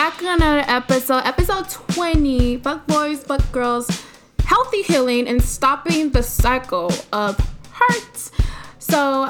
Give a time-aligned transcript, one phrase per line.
[0.00, 4.02] back on another episode, episode 20, Fuck Boys, Fuck Girls,
[4.46, 7.38] Healthy Healing and Stopping the Cycle of
[7.70, 8.30] Hurt.
[8.78, 9.28] So,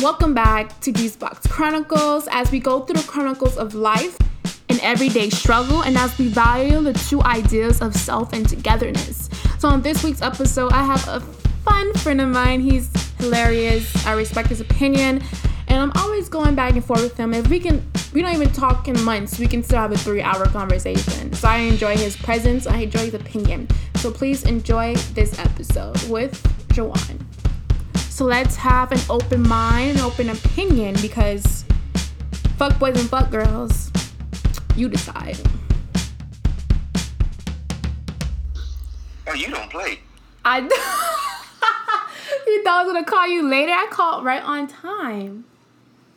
[0.00, 4.16] welcome back to these Box Chronicles as we go through the chronicles of life
[4.68, 9.28] and everyday struggle and as we value the two ideas of self and togetherness.
[9.58, 11.18] So, on this week's episode, I have a
[11.64, 12.60] fun friend of mine.
[12.60, 14.06] He's hilarious.
[14.06, 15.20] I respect his opinion
[15.68, 17.34] and I'm always going back and forth with him.
[17.34, 20.22] If we can, we don't even talk in months, we can still have a three
[20.22, 21.32] hour conversation.
[21.32, 23.68] So I enjoy his presence, I enjoy his opinion.
[23.96, 27.22] So please enjoy this episode with Juwan.
[28.10, 31.64] So let's have an open mind, an open opinion because
[32.56, 33.90] fuck boys and fuck girls,
[34.76, 35.38] you decide.
[39.26, 39.98] Oh, you don't play.
[40.44, 40.60] I.
[42.46, 43.72] you thought I was gonna call you later.
[43.72, 45.44] I called right on time.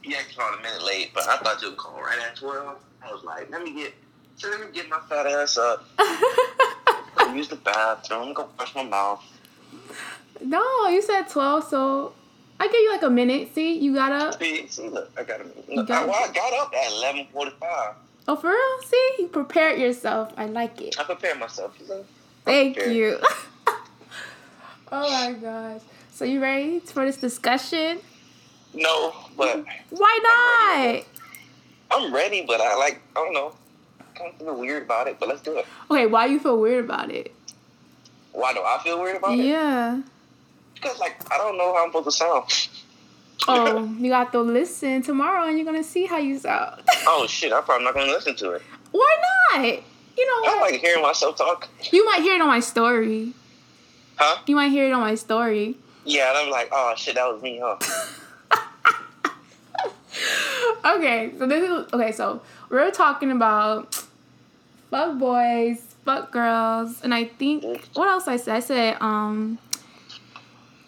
[0.04, 2.78] You actually called a minute late, but I thought you would call right at twelve.
[3.04, 3.94] I was like, let me get,
[4.36, 5.86] so let me get my fat ass up.
[7.16, 8.34] go use the bathroom.
[8.34, 9.24] Go brush my mouth.
[10.42, 12.14] No, you said twelve, so
[12.60, 13.54] I gave you like a minute.
[13.54, 14.40] See, you got up.
[14.42, 15.70] See, see, look, I got a minute.
[15.70, 17.96] Look, I, well, I got up at eleven forty-five.
[18.28, 18.88] Oh, for real?
[18.88, 20.34] See, you prepared yourself.
[20.38, 21.00] I like it.
[21.00, 21.76] I prepared myself.
[22.46, 22.96] Thank prepared.
[22.96, 23.18] you.
[24.92, 25.82] oh my gosh.
[26.12, 28.00] So you ready for this discussion?
[28.74, 31.06] No, but why not?
[31.92, 33.54] I'm ready, I'm ready, but I like I don't know.
[34.00, 35.66] I kind of feel weird about it, but let's do it.
[35.90, 37.34] Okay, why you feel weird about it?
[38.32, 39.44] Why do I feel weird about yeah.
[39.44, 39.48] it?
[39.48, 40.02] Yeah.
[40.76, 42.70] Because like I don't know how I'm supposed to sound.
[43.48, 46.82] oh, you got to listen tomorrow, and you're gonna see how you sound.
[47.08, 47.52] oh shit!
[47.52, 48.62] I'm probably not gonna listen to it.
[48.92, 49.16] Why
[49.52, 49.66] not?
[50.18, 50.58] You know what?
[50.58, 51.70] I like hearing myself talk.
[51.92, 53.34] You might hear it on my story.
[54.18, 54.42] Huh?
[54.48, 55.78] You might hear it on my story.
[56.04, 57.78] Yeah, and I'm like, oh shit, that was me, huh?
[60.86, 62.12] okay, so this is okay.
[62.12, 64.04] So we're talking about
[64.90, 68.56] fuck boys, fuck girls, and I think what else I said?
[68.56, 69.60] I said um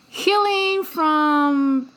[0.09, 1.89] healing from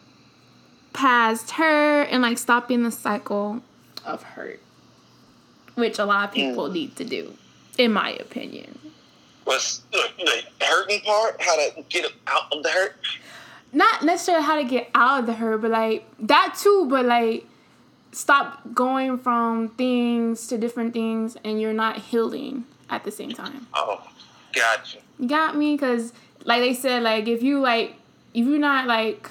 [0.93, 3.61] past hurt and like stopping the cycle
[4.05, 4.61] of hurt,
[5.75, 6.73] which a lot of people mm.
[6.73, 7.35] need to do,
[7.77, 8.79] in my opinion.
[9.47, 11.43] Was the, the hurting part?
[11.43, 12.97] How to get out of the hurt?
[13.73, 16.87] Not necessarily how to get out of the hurt, but like that too.
[16.89, 17.47] But like
[18.15, 23.67] stop going from things to different things and you're not healing at the same time.
[23.75, 24.07] Oh,
[24.53, 24.99] gotcha.
[25.19, 25.75] You got me?
[25.75, 26.13] Because,
[26.45, 27.97] like they said, like, if you, like,
[28.33, 29.31] if you're not, like,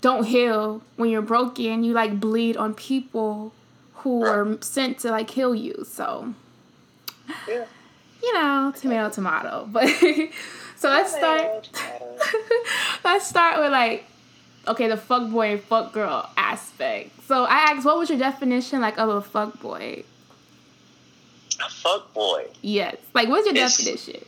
[0.00, 3.52] don't heal when you're broken, you, like, bleed on people
[3.96, 4.30] who right.
[4.30, 5.86] are sent to, like, kill you.
[5.88, 6.34] So,
[7.48, 7.64] yeah.
[8.22, 9.68] you know, tomato, tomato.
[9.70, 9.88] But,
[10.76, 11.70] so let's start.
[13.04, 14.04] let's start with, like,
[14.66, 17.10] okay, the fuck boy and fuck girl aspect.
[17.26, 20.04] So I asked, what was your definition like of a fuck boy?
[21.64, 22.46] A fuck boy.
[22.62, 22.96] Yes.
[23.14, 24.24] Like, what's your it's, definition?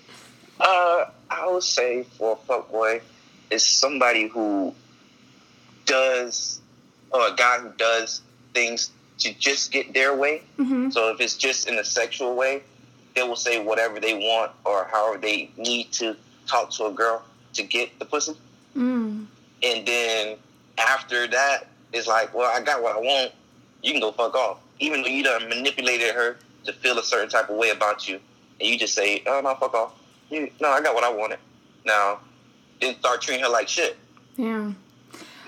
[0.61, 3.01] Uh, I would say for a fuck boy
[3.51, 4.75] is somebody who
[5.87, 6.61] does,
[7.11, 8.23] or a guy who does
[8.53, 10.43] things to just get their way.
[10.59, 10.91] Mm-hmm.
[10.91, 12.63] So if it's just in a sexual way,
[13.15, 16.17] they will say whatever they want or however they need to
[16.47, 17.23] talk to a girl
[17.55, 18.35] to get the pussy.
[18.77, 19.27] Mm.
[19.65, 20.37] And then
[20.79, 23.33] after that, it's like, well, I got what I want.
[23.83, 24.59] You can go fuck off.
[24.81, 28.21] Even though you done manipulated her to feel a certain type of way about you,
[28.61, 29.93] and you just say, oh, no, fuck off.
[30.31, 31.39] You, no, I got what I wanted.
[31.85, 32.21] Now,
[32.81, 33.97] then start treating her like shit.
[34.37, 34.73] Yeah.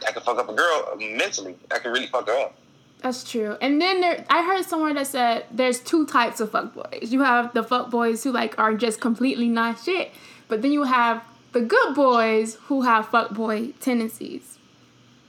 [0.06, 1.56] I can fuck up a girl mentally.
[1.71, 2.54] I can really fuck her up.
[3.00, 3.56] That's true.
[3.60, 7.12] And then there, I heard somewhere that said there's two types of fuck boys.
[7.12, 10.12] You have the fuck boys who like are just completely not shit,
[10.48, 11.22] but then you have
[11.53, 14.59] the good boys who have fuck boy tendencies.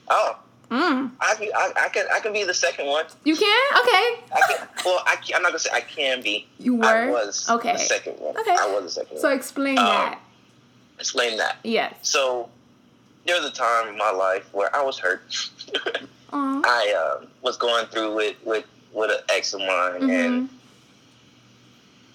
[0.10, 0.40] Oh.
[0.70, 1.12] Mm.
[1.22, 3.06] I, can, I, I, can I can be the second one.
[3.24, 4.22] You can okay.
[4.36, 6.46] I can, well, I, am not gonna say I can be.
[6.60, 6.86] You were.
[6.86, 7.72] I was okay.
[7.72, 8.38] The second one.
[8.38, 8.52] Okay.
[8.52, 9.32] I was the second so one.
[9.32, 10.20] So explain um, that.
[11.00, 11.60] Explain that.
[11.64, 11.96] Yes.
[12.02, 12.50] So
[13.26, 15.22] there was a time in my life where I was hurt.
[16.34, 20.10] I uh, was going through with with with an ex of mine, mm-hmm.
[20.10, 20.50] and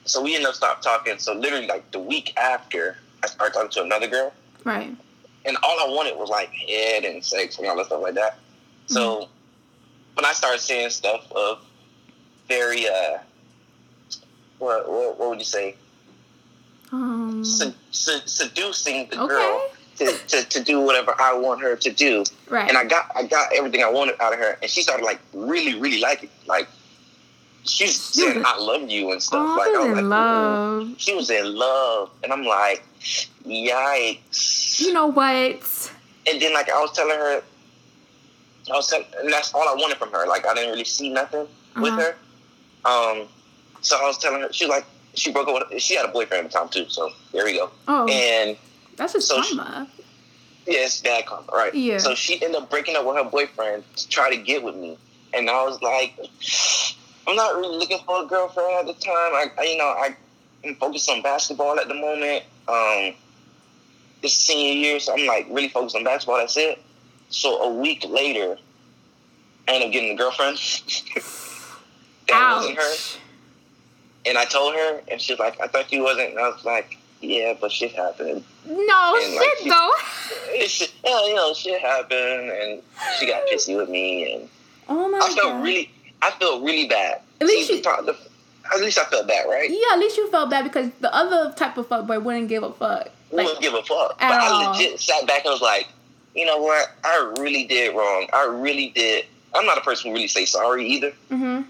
[0.04, 1.18] so we ended up stop talking.
[1.18, 4.32] So literally, like the week after, I started talking to another girl.
[4.64, 4.94] Right.
[5.44, 8.34] And all I wanted was like head and sex and all that stuff like that.
[8.34, 8.94] Mm-hmm.
[8.94, 9.28] So
[10.14, 11.64] when I started seeing stuff of
[12.48, 13.18] very uh
[14.58, 15.76] what what, what would you say?
[16.92, 19.28] Um, se- se- seducing the okay.
[19.28, 22.24] girl to, to, to do whatever I want her to do.
[22.50, 22.68] Right.
[22.68, 25.20] And I got I got everything I wanted out of her and she started like
[25.32, 26.68] really, really liking like
[27.64, 29.46] she's saying I love you and stuff.
[29.48, 30.82] Oh, like, I was in like, love.
[30.82, 30.94] Ooh.
[30.98, 32.10] She was in love.
[32.22, 32.84] And I'm like,
[33.44, 34.80] yikes.
[34.80, 35.92] You know what?
[36.26, 37.42] And then like I was telling her
[38.70, 40.26] I was telling and that's all I wanted from her.
[40.26, 41.46] Like I didn't really see nothing
[41.76, 41.82] uh-huh.
[41.82, 42.16] with her.
[42.84, 43.28] Um
[43.80, 44.84] So I was telling her, she was like,
[45.14, 46.88] she broke up with, she had a boyfriend at the time too.
[46.88, 47.70] So there we go.
[47.88, 48.06] Oh.
[48.08, 48.56] And
[48.96, 49.88] that's just so karma.
[50.66, 51.74] yeah, it's bad karma, right?
[51.74, 51.98] Yeah.
[51.98, 54.98] So she ended up breaking up with her boyfriend to try to get with me,
[55.34, 56.14] and I was like,
[57.26, 59.14] I'm not really looking for a girlfriend at the time.
[59.14, 60.16] I, I you know, I
[60.64, 62.44] am focused on basketball at the moment.
[62.68, 63.14] Um,
[64.22, 66.38] this senior year, so I'm like really focused on basketball.
[66.38, 66.80] That's it.
[67.30, 68.56] So a week later,
[69.68, 70.56] I ended up getting a girlfriend.
[72.28, 72.94] that wasn't her.
[74.24, 76.30] And I told her, and she's like, I thought you wasn't.
[76.30, 78.44] And I was like, yeah, but shit happened.
[78.66, 79.90] No And, like, shit she- though.
[80.54, 82.82] It shit, yeah, you know, shit happened, and
[83.18, 84.48] she got pissy with me, and
[84.88, 85.64] Oh my I felt god.
[85.64, 87.20] really, I felt really bad.
[87.40, 88.16] At least See, you- talk- the-
[88.74, 89.68] at least I felt bad, right?
[89.70, 92.72] Yeah, at least you felt bad because the other type of fuckboy wouldn't give a
[92.72, 93.08] fuck.
[93.30, 94.18] Like, wouldn't give a fuck.
[94.18, 95.88] But at I legit sat back and was like,
[96.34, 96.90] you know what?
[97.04, 98.26] I really did wrong.
[98.32, 99.26] I really did.
[99.54, 101.62] I'm not a person who really say sorry either, hmm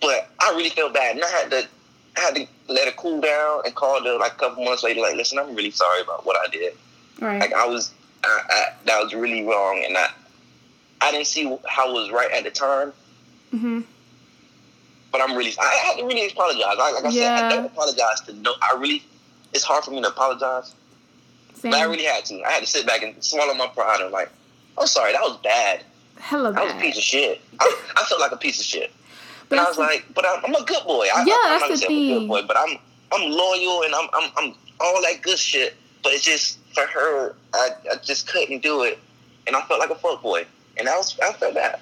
[0.00, 1.68] but I really felt bad, and I had to,
[2.16, 5.00] I had to let it cool down and call her like a couple months later,
[5.00, 6.74] like, listen, I'm really sorry about what I did.
[7.20, 7.40] Right.
[7.40, 7.90] Like I was,
[8.22, 10.08] I, I, that was really wrong, and I,
[11.00, 12.92] I didn't see how it was right at the time.
[13.50, 13.80] hmm
[15.10, 16.76] But I'm really, I had to really apologize.
[16.78, 18.54] I, like I said, I don't apologize to no.
[18.60, 19.02] I really,
[19.54, 20.74] it's hard for me to apologize,
[21.54, 21.70] Same.
[21.70, 22.42] but I really had to.
[22.42, 24.30] I had to sit back and swallow my pride and like,
[24.76, 25.84] I'm sorry, that was bad.
[26.18, 27.40] Hella That was a piece of shit.
[27.60, 28.92] I, I felt like a piece of shit.
[29.48, 31.06] But and I was like, but I'm, I'm a good boy.
[31.14, 32.76] I, Yeah, I, I'm that's the I'm a good boy, but I'm
[33.12, 35.74] I'm loyal and I'm I'm, I'm all that good shit.
[36.02, 38.98] But it's just for her, I, I just couldn't do it,
[39.46, 40.46] and I felt like a fuck boy,
[40.76, 41.80] and I was I felt bad.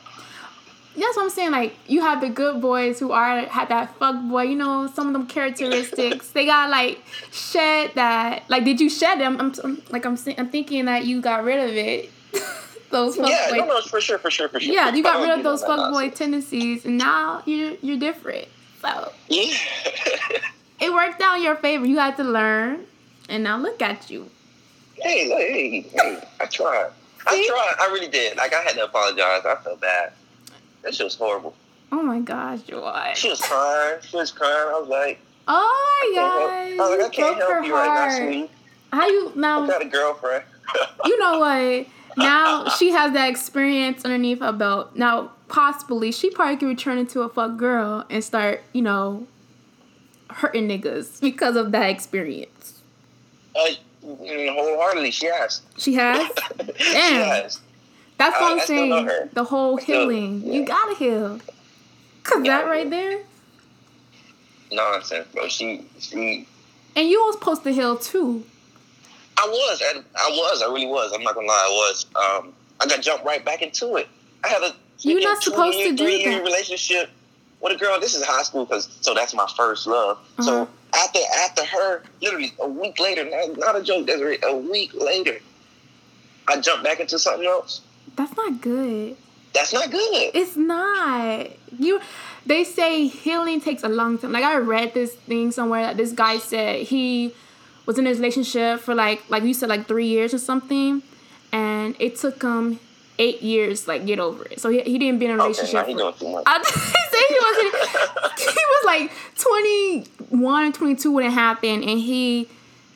[0.97, 1.51] That's what I'm saying.
[1.51, 4.43] Like you have the good boys who are had that fuck boy.
[4.43, 6.31] You know, some of them characteristics.
[6.31, 7.01] they got like
[7.31, 8.45] shed that.
[8.49, 9.37] Like, did you shed them?
[9.41, 10.19] I'm, I'm like I'm.
[10.39, 12.11] I'm thinking that you got rid of it.
[12.91, 13.57] those fuck yeah, boy.
[13.57, 14.73] no, no, for sure, for sure, for sure.
[14.73, 18.49] yeah, you got rid of those fuck boy tendencies, and now you're you're different.
[18.81, 19.55] So Yeah.
[20.81, 21.85] it worked out in your favor.
[21.87, 22.87] You had to learn,
[23.29, 24.31] and now look at you.
[24.95, 26.91] hey, hey, hey, I tried.
[27.27, 27.75] I tried.
[27.81, 28.37] I really did.
[28.37, 29.43] Like I had to apologize.
[29.45, 30.13] I felt bad.
[30.87, 31.53] That shit was horrible.
[31.91, 33.13] Oh my gosh, Joy.
[33.17, 33.99] She was crying.
[34.09, 34.69] She was crying.
[34.69, 35.19] I was like,
[35.49, 38.13] Oh my I gosh, I was like, I you can't help you right now, heart.
[38.13, 38.51] sweetie.
[38.93, 39.67] How you I now?
[39.67, 40.45] got a girlfriend.
[41.05, 41.87] You know what?
[42.17, 44.95] Now she has that experience underneath her belt.
[44.95, 49.27] Now possibly she probably could return into a fuck girl and start, you know,
[50.31, 52.81] hurting niggas because of that experience.
[53.57, 53.67] Uh,
[54.05, 55.63] mm, wholeheartedly, she has.
[55.79, 56.31] She has.
[56.77, 57.61] she has.
[58.19, 59.31] That's I- what I'm I saying.
[59.33, 60.43] The whole I still- healing.
[60.45, 60.53] yeah.
[60.53, 61.41] You gotta heal.
[62.23, 63.21] Cause Yeah, that right there.
[64.73, 65.49] Nonsense, bro.
[65.49, 66.47] She, she.
[66.97, 68.45] And you was supposed to heal too.
[69.39, 69.83] I was.
[69.85, 70.63] I, I was.
[70.63, 71.13] I really was.
[71.13, 71.67] I'm not gonna lie.
[71.69, 72.07] I was.
[72.17, 74.09] Um, I got jumped right back into it.
[74.43, 74.75] I had a.
[75.01, 76.43] You're not supposed to two-year, do that.
[76.43, 77.11] relationship
[77.61, 78.01] with a girl.
[78.01, 80.19] This is high school, cause so that's my first love.
[80.39, 80.43] Uh-huh.
[80.43, 84.43] So after after her, literally a week later, not, not a joke, Desrae.
[84.43, 85.39] A week later,
[86.49, 87.83] I jumped back into something else.
[88.17, 89.17] That's not good.
[89.53, 90.31] That's not good.
[90.35, 91.47] It's not.
[91.79, 92.01] You
[92.45, 94.33] they say healing takes a long time.
[94.33, 97.35] Like I read this thing somewhere that this guy said he
[97.87, 101.03] was in a relationship for like like you said like 3 years or something
[101.53, 102.81] and it took him
[103.19, 104.61] 8 years like get over it.
[104.61, 105.75] So he, he didn't be in a Okay, relationship.
[105.75, 106.45] now he for- doing too much.
[106.47, 111.99] I he said he was he was like 21 and 22 when it happened and
[112.01, 112.49] he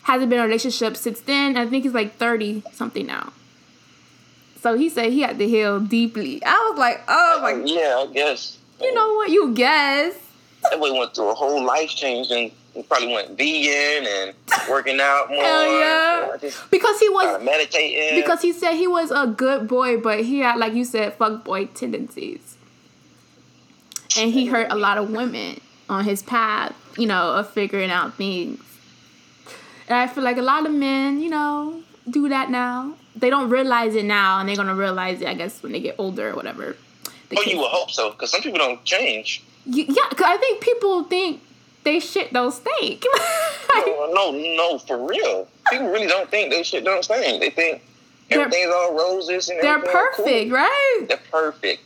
[0.03, 1.57] hasn't been in a relationship since then.
[1.57, 3.33] I think he's like 30 something now.
[4.61, 6.43] So he said he had to heal deeply.
[6.45, 8.59] I was like, oh my, yeah, I guess.
[8.81, 9.31] you know what?
[9.31, 10.15] You guess.
[10.71, 14.35] That boy went through a whole life change and he probably went vegan and
[14.69, 15.43] working out more.
[15.43, 16.37] Hell yeah.
[16.71, 18.21] Because he was, meditating.
[18.21, 21.43] because he said he was a good boy, but he had, like you said, fuck
[21.43, 22.57] boy tendencies.
[24.19, 28.15] And he hurt a lot of women on his path, you know, of figuring out
[28.15, 28.61] things.
[29.89, 32.95] And I feel like a lot of men, you know, do that now.
[33.21, 35.95] They don't realize it now, and they're gonna realize it, I guess, when they get
[35.99, 36.77] older or whatever.
[37.29, 39.43] the oh, case- you would hope so, because some people don't change.
[39.67, 41.43] Y- Yeah, because I think people think
[41.85, 43.05] they shit don't stink.
[43.73, 45.47] No, no, no, for real.
[45.71, 47.41] People really don't think they shit don't stink.
[47.41, 47.83] They think
[48.29, 50.25] They're- everything's all roses and They're everything all cool.
[50.25, 51.05] perfect, right?
[51.09, 51.83] They're perfect.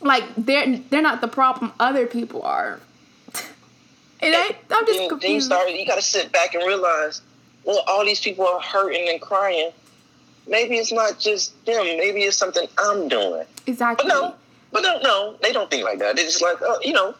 [0.00, 1.72] Like they're they're not the problem.
[1.80, 2.80] Other people are.
[4.20, 5.70] And I, I'm just Then, then you start.
[5.70, 7.20] You got to sit back and realize,
[7.64, 9.70] well, all these people are hurting and crying.
[10.48, 11.84] Maybe it's not just them.
[11.84, 13.44] Maybe it's something I'm doing.
[13.66, 14.08] exactly.
[14.08, 14.34] But no,
[14.72, 16.16] but no, no, they don't think like that.
[16.16, 17.14] They're just like, oh, you know,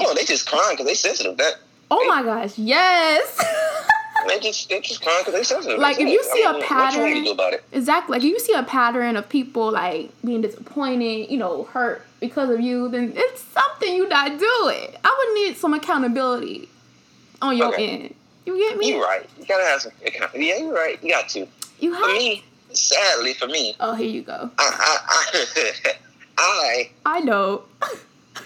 [0.00, 1.36] oh, they just crying because they sensitive.
[1.36, 1.54] That
[1.90, 3.44] Oh my gosh, yes.
[4.28, 5.78] they just they just crying because they sensitive.
[5.78, 6.24] Like if you it.
[6.24, 7.64] see I a mean, What you want to pattern, do about it?
[7.72, 8.14] exactly.
[8.16, 12.48] Like if you see a pattern of people like being disappointed, you know, hurt because
[12.48, 14.88] of you, then it's something you not doing.
[15.04, 16.68] I would need some accountability
[17.42, 17.88] on your Okay.
[17.88, 18.14] end.
[18.46, 18.90] You get me?
[18.90, 19.28] You're right.
[19.38, 19.92] You gotta have some.
[20.06, 20.46] Accountability.
[20.46, 21.02] Yeah, you're right.
[21.02, 21.46] You got to.
[21.84, 24.50] You For me, sadly, for me, Oh, here you go.
[24.58, 25.96] I I
[26.38, 27.64] I, I know.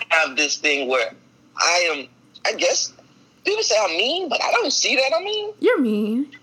[0.08, 1.14] Have this thing where
[1.56, 2.08] I am.
[2.44, 2.92] I guess
[3.44, 5.52] people say I'm mean, but I don't see that I'm mean.
[5.60, 6.34] You're mean.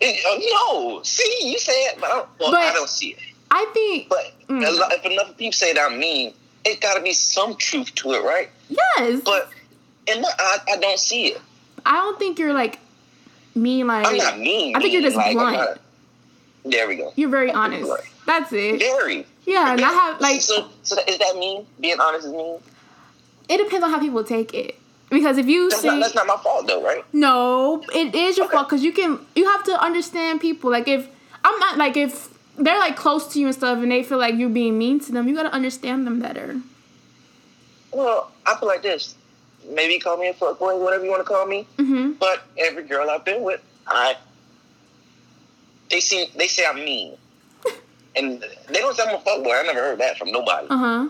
[0.00, 3.08] It- uh, no, see, you say it, but I don't, well, But- I don't see
[3.08, 3.18] it.
[3.50, 4.08] I think.
[4.08, 4.64] But Mm.
[4.66, 6.32] a lot, if enough people say that I'm mean,
[6.64, 8.48] it got to be some truth to it, right?
[8.70, 9.22] Yes.
[9.24, 9.50] But
[10.06, 11.40] in my, I, I don't see it.
[11.84, 12.78] I don't think you're like
[13.56, 13.88] mean.
[13.88, 14.76] Like I'm not mean.
[14.76, 15.80] I think you're just like, blunt.
[16.70, 17.12] There we go.
[17.16, 17.82] You're very honest.
[17.84, 18.02] blunt.
[18.26, 18.78] That's it.
[18.80, 19.26] Very.
[19.46, 21.66] Yeah, and I have like So, so is that mean?
[21.80, 22.58] Being honest is mean?
[23.48, 24.74] it depends on how people take it.
[25.10, 27.02] Because if you That's, see not, that's not my fault, though, right?
[27.14, 28.56] no, it is your Okay.
[28.56, 30.70] fault because you can you have to understand people.
[30.70, 31.08] Like if
[31.42, 34.34] I'm not like if they're like close to you and stuff and they feel like
[34.34, 36.60] you're being mean to them, you gotta understand them better.
[37.92, 39.14] Well, I feel like this.
[39.70, 41.66] Maybe call me a fuckboy, whatever you want to call me.
[41.78, 42.12] Mm-hmm.
[42.12, 44.16] But every girl I've been with, I
[45.90, 47.16] they seem they say I'm mean,
[48.16, 49.58] and they don't say I'm a fuckboy.
[49.58, 50.66] I never heard that from nobody.
[50.70, 51.08] Uh huh.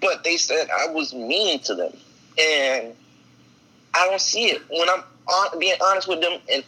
[0.00, 1.92] But they said I was mean to them,
[2.38, 2.94] and
[3.94, 6.40] I don't see it when I'm on, being honest with them.
[6.52, 6.64] And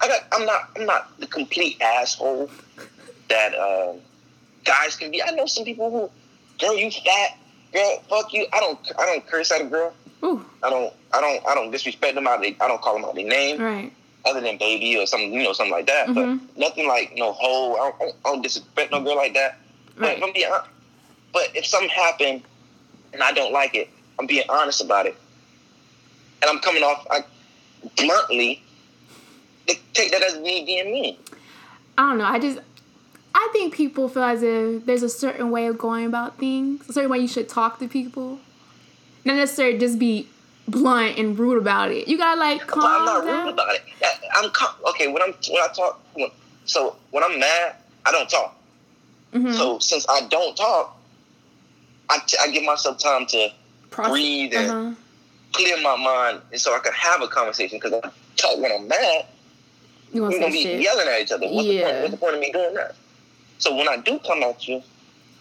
[0.00, 2.50] I got I'm not I'm not the complete asshole
[3.28, 3.94] that uh,
[4.64, 5.22] guys can be.
[5.22, 6.10] I know some people who,
[6.64, 7.38] girl, you fat,
[7.72, 8.46] girl, fuck you.
[8.52, 9.92] I don't I don't curse at a girl.
[10.24, 12.24] Ooh, I don't I don't I don't disrespect them.
[12.40, 13.92] They, I don't call them out their name right.
[14.28, 16.08] Other than baby or something, you know, something like that.
[16.08, 16.14] Mhm.
[16.14, 17.74] But nothing like no hoe.
[17.74, 19.58] I don't, I don't disrespect no girl like that.
[19.96, 20.18] Right.
[20.20, 20.50] But, I'm being,
[21.32, 22.42] but if something happened
[23.12, 25.16] and I don't like it, I'm being honest about it,
[26.42, 27.24] and I'm coming off I,
[27.96, 28.62] bluntly.
[29.92, 31.16] Take that as me being mean.
[31.98, 32.24] I don't know.
[32.24, 32.58] I just
[33.34, 36.92] I think people feel as if there's a certain way of going about things, a
[36.92, 38.40] certain way you should talk to people.
[39.24, 40.28] Not necessarily just be
[40.70, 42.08] blunt and rude about it.
[42.08, 43.44] You gotta like calm But I'm not down.
[43.46, 43.82] rude about it.
[44.36, 46.00] I'm com- okay when I'm when I talk.
[46.14, 46.30] When,
[46.64, 48.54] so when I'm mad, I don't talk.
[49.32, 49.54] Mhm.
[49.54, 50.96] So since I don't talk,
[52.10, 53.50] I, t- I give myself time to
[53.90, 54.94] Process- breathe and uh-huh.
[55.52, 57.78] clear my mind, and so I can have a conversation.
[57.82, 59.26] Because I talk when I'm mad,
[60.12, 60.80] You we're gonna be shit?
[60.80, 61.46] yelling at each other.
[61.48, 61.84] What's, the Yeah.
[61.90, 62.00] point?
[62.02, 62.94] What's the point of me doing that?
[63.58, 64.82] So when I do come at you,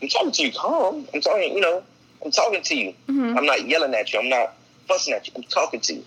[0.02, 1.08] I'm talking to you calm.
[1.14, 1.84] I'm talking, you know,
[2.26, 2.94] I'm talking to you.
[3.08, 3.38] Mhm.
[3.38, 4.20] I'm not yelling at you.
[4.20, 4.54] I'm not
[4.88, 5.34] fussing at you.
[5.36, 6.06] I'm talking to you.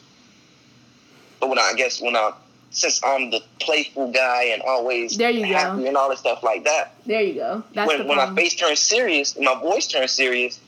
[1.40, 2.32] But when I, I guess when I,
[2.70, 5.84] since I'm the playful guy and always There you go.
[5.84, 7.64] and all that stuff like that, There you go.
[7.74, 10.60] That's when when my face turns serious, my voice turns serious,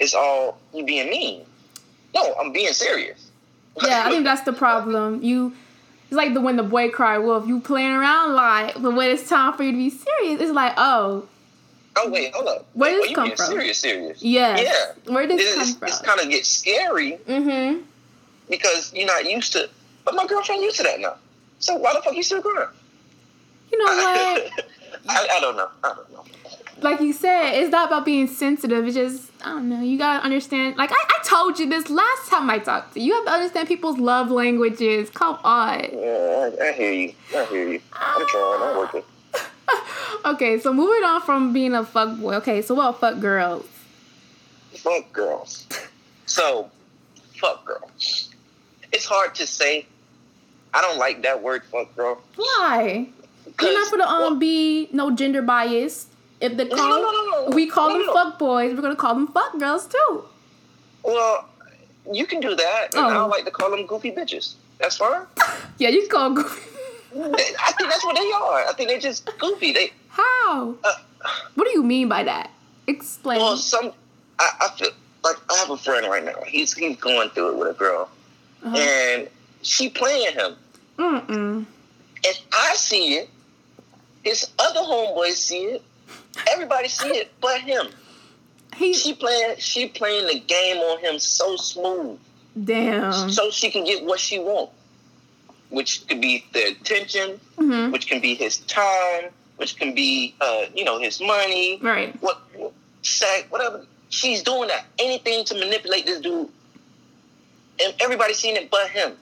[0.00, 1.44] it's all you being mean.
[2.14, 3.30] No, I'm being serious.
[3.82, 5.22] yeah, I think that's the problem.
[5.22, 5.52] You,
[6.04, 7.46] it's like the when the boy cried wolf.
[7.46, 10.72] You playing around like, but when it's time for you to be serious, it's like,
[10.76, 11.28] oh,
[11.96, 12.66] Oh wait, hold up.
[12.74, 13.46] Where did oh, this you come from?
[13.46, 14.22] Serious, serious.
[14.22, 14.58] Yeah.
[14.58, 14.72] Yeah.
[15.12, 15.88] Where did It, this come it's, from?
[15.88, 17.82] it's kind of get scary mm-hmm.
[18.50, 19.68] because you're not used to.
[20.04, 21.16] But my girlfriend used to that now.
[21.58, 22.68] So why the fuck you still crying?
[23.72, 24.66] You know what?
[25.08, 25.68] I, I don't know.
[25.82, 26.24] I don't know.
[26.82, 28.86] like you said, it's not about being sensitive.
[28.86, 29.80] It's just I don't know.
[29.80, 30.76] You gotta understand.
[30.76, 33.06] Like I, I told you this last time I talked to you.
[33.06, 35.08] You have to understand people's love languages.
[35.10, 35.80] Come on.
[35.92, 37.14] Yeah, I, I hear you.
[37.34, 37.80] I hear you.
[37.92, 38.62] I'm trying.
[38.62, 39.02] I'm working.
[40.24, 42.34] okay, so moving on from being a fuck boy.
[42.36, 43.66] Okay, so what fuck girls?
[44.74, 45.66] Fuck girls.
[46.26, 46.70] So,
[47.36, 48.30] fuck girls.
[48.92, 49.86] It's hard to say.
[50.74, 52.20] I don't like that word, fuck girl.
[52.36, 53.08] Why?
[53.60, 56.06] You're not gonna um well, be no gender bias.
[56.40, 59.14] If the No, call, no, no, no, we call them fuck boys, we're gonna call
[59.14, 60.24] them fuck girls too.
[61.02, 61.48] Well,
[62.12, 62.94] you can do that.
[62.94, 63.08] And Oh.
[63.08, 64.54] I don't like to call them goofy bitches.
[64.78, 65.22] That's fine.
[65.78, 66.75] Yeah, you can call them goofy.
[67.24, 68.66] I think that's what they are.
[68.68, 69.72] I think they're just goofy.
[69.72, 70.74] They How?
[70.84, 70.94] uh,
[71.54, 72.50] What do you mean by that?
[72.86, 73.38] Explain.
[73.40, 73.92] well, some
[74.38, 74.90] I, I feel
[75.24, 76.34] like I have a friend right now.
[76.46, 78.08] He's he's going through it with a girl,
[78.64, 78.76] Uh-huh.
[78.76, 79.28] and
[79.62, 80.56] she playing him.
[80.98, 81.64] Mm-mm.
[82.26, 83.28] And I see it.
[84.22, 85.82] His other homeboys see it.
[86.50, 87.86] Everybody see it, but him.
[88.76, 92.18] He She playing she playing the game on him so smooth,
[92.62, 93.30] damn.
[93.30, 94.70] so she can get what she want,
[95.70, 100.66] which could be the attention, hmm which can be his time, which can be uh,
[100.74, 102.14] you know his money, Right.
[102.22, 102.40] what
[103.02, 103.84] sex, whatever.
[104.08, 106.48] She's doing that anything to manipulate this dude,
[107.82, 109.12] and everybody's seen it but him.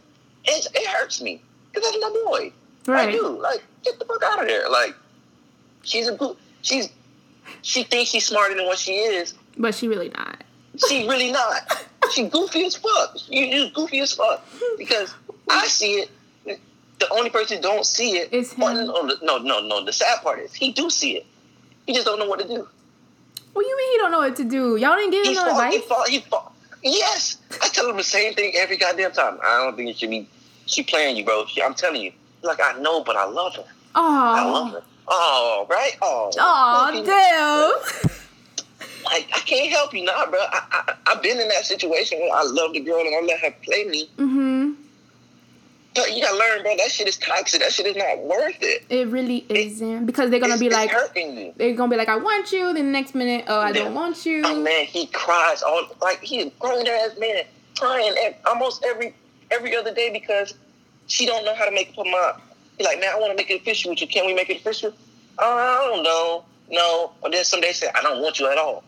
[0.45, 1.41] It, it hurts me
[1.73, 2.53] because that's my boy.
[2.87, 3.41] I do.
[3.41, 4.69] Like, get the fuck out of there.
[4.69, 4.95] Like,
[5.83, 6.37] she's a.
[6.63, 6.91] She's
[7.63, 9.35] she thinks she's smarter than what she is.
[9.57, 10.45] But she really not.
[10.89, 11.63] She really not.
[12.13, 13.17] She goofy as fuck.
[13.29, 14.45] You you goofy as fuck
[14.77, 15.15] because
[15.49, 16.11] I see it.
[16.99, 18.63] The only person who don't see it Is him.
[18.63, 19.85] oh, no, no, no.
[19.85, 21.27] The sad part is he do see it.
[21.87, 22.67] He just don't know what to do.
[23.53, 24.77] What do you mean he don't know what to do?
[24.77, 25.89] Y'all didn't give him He no fall, he advice?
[25.89, 26.53] fall, he fall.
[26.83, 29.39] Yes, I tell him the same thing every goddamn time.
[29.45, 30.29] I don't think you should be.
[30.67, 31.47] She playing you, bro.
[31.47, 32.13] She, I'm telling you.
[32.43, 33.65] Like I know, but I love her.
[33.95, 34.83] Oh, I love her.
[35.09, 35.93] Oh, right.
[36.03, 36.31] Oh.
[36.39, 38.11] Oh, damn.
[39.05, 40.39] Like I can't help you now, bro.
[40.41, 43.41] I, I I've been in that situation where I love the girl and I let
[43.41, 44.09] her play me.
[44.19, 44.73] Mm-hmm.
[45.95, 46.77] But you gotta learn, bro.
[46.77, 47.61] That shit is toxic.
[47.61, 48.85] That shit is not worth it.
[48.89, 51.55] It really isn't because they're gonna be like, hurting you.
[51.57, 52.73] they're gonna be like, I want you.
[52.75, 54.43] Then the next minute, oh, I don't want you.
[54.45, 57.45] Oh man, he cries all like he's a grown ass man
[57.79, 59.15] crying ev- almost every
[59.51, 60.55] every other day because
[61.07, 62.41] she don't know how to make up her mind.
[62.77, 64.09] He's like, man, I want to make it official with you.
[64.09, 64.93] Can we make it official?
[65.39, 67.13] Oh, I don't know, no.
[67.23, 68.83] Or then some days say, I don't want you at all.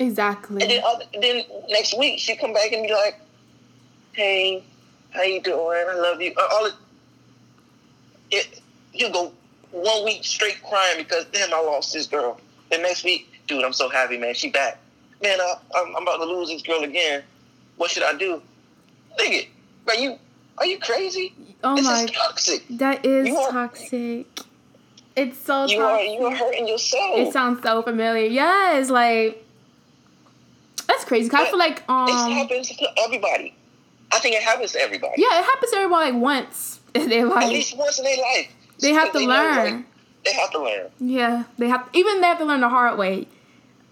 [0.00, 0.62] Exactly.
[0.62, 3.20] And then other, then next week she come back and be like,
[4.12, 4.64] hey,
[5.10, 5.86] how you doing?
[5.88, 6.32] I love you.
[6.52, 6.74] All it,
[8.30, 8.60] it
[8.92, 9.32] you go
[9.70, 12.40] one week straight crying because damn I lost this girl.
[12.70, 14.34] The next week, dude, I'm so happy, man.
[14.34, 14.78] She back.
[15.22, 17.22] Man, I, I'm, I'm about to lose this girl again.
[17.76, 18.40] What should I do?
[19.18, 19.46] Nigga,
[19.88, 20.18] are you
[20.58, 21.32] are you crazy?
[21.64, 22.64] oh this my, is toxic.
[22.70, 24.26] that is You are- toxic.
[25.16, 27.18] It's so You are you are hurting yourself.
[27.18, 28.26] It sounds so familiar.
[28.26, 29.44] Yes, like
[30.86, 31.28] that's crazy.
[31.28, 33.54] 'Cause I feel like It um happens to everybody.
[34.12, 35.14] I think it happens to everybody.
[35.20, 37.44] yeah, it happens to everyone like once in their life.
[37.44, 38.50] At least once in their life.
[38.80, 39.86] They have to know, like, learn.
[40.24, 40.86] they have to learn.
[40.98, 43.26] Yeah, they have even they have to learn the hard way.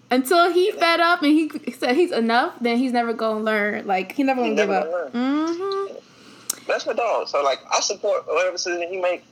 [0.09, 3.85] Until he fed up and he said he's enough, then he's never gonna learn.
[3.85, 5.13] Like he never gonna He's give never up.
[5.13, 5.95] gonna Mm-hmm.
[6.65, 7.27] That's my dog.
[7.27, 9.23] So like, I support whatever decision he make.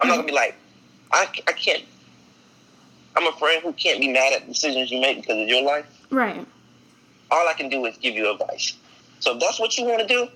[0.00, 0.56] I'm not gonna be like,
[1.12, 1.84] I, I can't.
[3.16, 5.86] I'm a friend who can't be mad at decisions you make because of your life.
[6.10, 6.46] Right.
[7.30, 8.74] All I can do is give you advice.
[9.20, 10.28] So if that's what you want to do,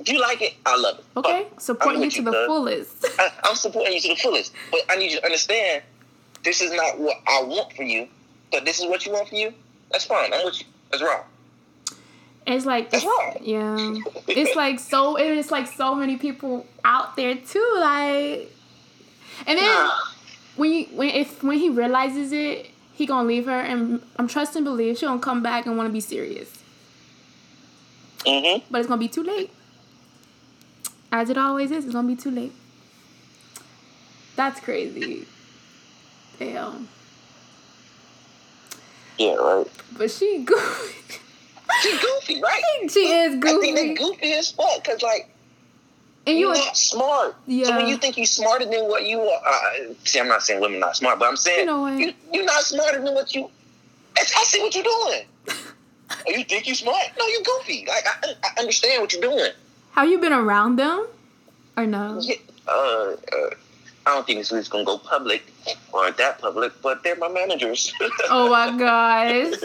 [0.00, 1.04] if you like it, I love it.
[1.16, 1.46] Okay.
[1.50, 2.46] But Support I'm you to the cuz.
[2.46, 3.06] fullest.
[3.18, 5.82] I, I'm supporting you to the fullest, but I need you to understand
[6.44, 8.08] this is not what I want for you.
[8.50, 9.54] But this is what you want for you.
[9.90, 10.32] That's fine.
[10.34, 10.66] I'm with you.
[10.90, 11.22] That's wrong.
[12.46, 13.38] It's like That's right.
[13.40, 13.98] yeah.
[14.28, 18.52] It's like so it's like so many people out there too, like
[19.46, 19.90] and then
[20.56, 24.56] when you when if when he realizes it, he gonna leave her and I'm trust
[24.56, 26.61] and believe she gonna come back and wanna be serious.
[28.26, 28.64] Mm-hmm.
[28.70, 29.50] But it's gonna be too late.
[31.10, 32.52] As it always is, it's gonna be too late.
[34.36, 35.26] That's crazy.
[36.38, 36.88] Damn.
[39.18, 39.66] Yeah, right.
[39.96, 41.20] But she goofy.
[41.82, 42.62] She goofy, right?
[42.90, 43.54] she is goofy.
[43.54, 44.32] I think they goofy.
[44.32, 45.28] as fuck because like
[46.26, 47.36] And you're you not smart.
[47.46, 50.60] So when you think you're smarter than what you are, uh, see, I'm not saying
[50.60, 51.98] women not smart, but I'm saying You know what?
[51.98, 53.50] you, you're not smarter than what you.
[54.16, 55.22] I I see what you're doing.
[56.28, 57.02] oh, you think you smart?
[57.18, 57.86] No, you goofy.
[57.88, 59.50] Like I, I understand what you're doing.
[59.92, 61.06] have you been around them?
[61.76, 62.18] Or no?
[62.20, 62.34] Yeah,
[62.68, 63.16] uh, uh,
[64.06, 65.42] I don't think this is gonna go public
[65.92, 67.92] or that public, but they're my managers.
[68.28, 69.54] Oh my gosh.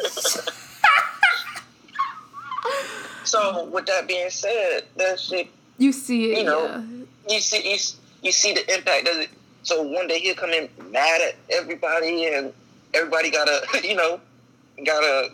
[3.23, 6.81] so with that being said, that shit You see it, You know, yeah.
[7.35, 7.77] you see you,
[8.23, 9.29] you see the impact of it.
[9.63, 12.53] So one day he'll come in mad at everybody, and
[12.93, 14.19] everybody gotta you know
[14.85, 15.29] gotta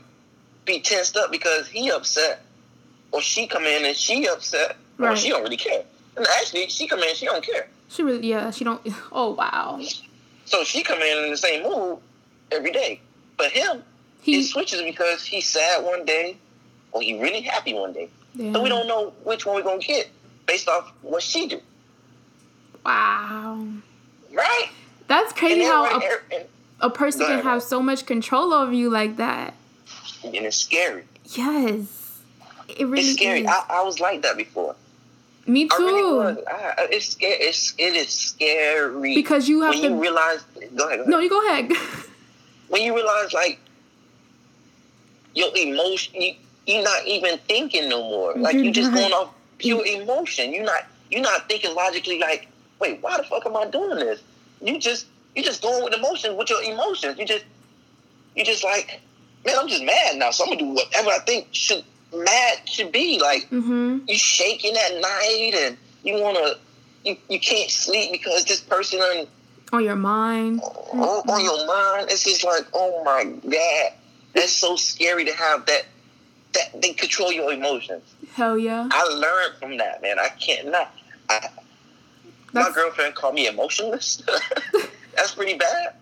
[0.65, 2.43] be tensed up because he upset,
[3.11, 5.83] or she come in and she upset, or she don't really care.
[6.15, 7.67] And actually, she come in, she don't care.
[7.89, 8.81] She really, yeah, she don't.
[9.11, 9.79] Oh wow.
[10.45, 11.97] So she come in in the same mood
[12.51, 13.01] every day.
[13.37, 13.83] But him,
[14.21, 16.37] He, it switches because he's sad one day,
[16.91, 18.09] or he really happy one day.
[18.35, 18.53] yeah.
[18.53, 20.09] So we don't know which one we're gonna get
[20.45, 21.59] based off what she do,
[22.85, 23.65] Wow.
[24.33, 24.69] right?
[25.07, 26.45] That's crazy how everybody- a, and-
[26.81, 29.53] a person can have so much control over you like that.
[30.23, 31.03] And it's scary.
[31.25, 32.19] Yes.
[32.69, 33.41] It really it's scary.
[33.41, 33.47] is.
[33.47, 34.75] I, I was like that before.
[35.45, 36.15] Me I really too.
[36.15, 36.37] was.
[36.47, 37.33] I, it's scary.
[37.33, 39.89] It's it is scary Because you have when to.
[39.89, 40.41] you realize.
[40.55, 40.77] Go ahead.
[40.77, 41.07] Go ahead.
[41.07, 41.71] no, you go ahead.
[42.69, 43.59] When you realize like
[45.35, 46.33] your emotion, you
[46.65, 48.33] you're not even thinking no more.
[48.35, 50.53] Like You're you just going off pure emotion.
[50.53, 52.19] You're not you're not thinking logically.
[52.19, 52.47] Like,
[52.79, 54.21] wait, why the fuck am I doing this?
[54.61, 57.19] You just you just going with emotions with your emotions.
[57.19, 57.45] You just
[58.35, 59.01] you just like,
[59.45, 60.31] man, I'm just mad now.
[60.31, 63.19] So I'm gonna do whatever I think should mad should be.
[63.19, 63.99] Like mm-hmm.
[64.07, 66.55] you shaking at night and you wanna
[67.03, 69.27] you, you can't sleep because this person on,
[69.73, 70.61] On your mind.
[70.61, 72.09] on, on your mind.
[72.09, 73.93] It's just like, oh my god.
[74.33, 75.85] That's so scary to have that
[76.53, 78.03] that they control your emotions.
[78.33, 78.87] Hell yeah.
[78.91, 80.19] I learned from that, man.
[80.19, 80.93] I can't not
[81.29, 81.49] I,
[82.53, 84.21] my girlfriend called me emotionless.
[85.15, 85.95] That's pretty bad.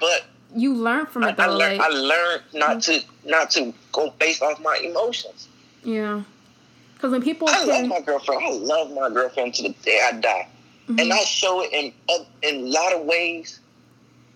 [0.00, 1.44] But You learn from I, it though.
[1.44, 5.48] I, learned, like, I learned not to not to go based off my emotions.
[5.84, 6.22] yeah.
[6.94, 8.42] Because when people I love my girlfriend.
[8.44, 10.48] I love my girlfriend to the day I die.
[10.88, 10.98] mm-hmm.
[10.98, 11.92] and I show it in
[12.42, 13.60] in a lot of ways,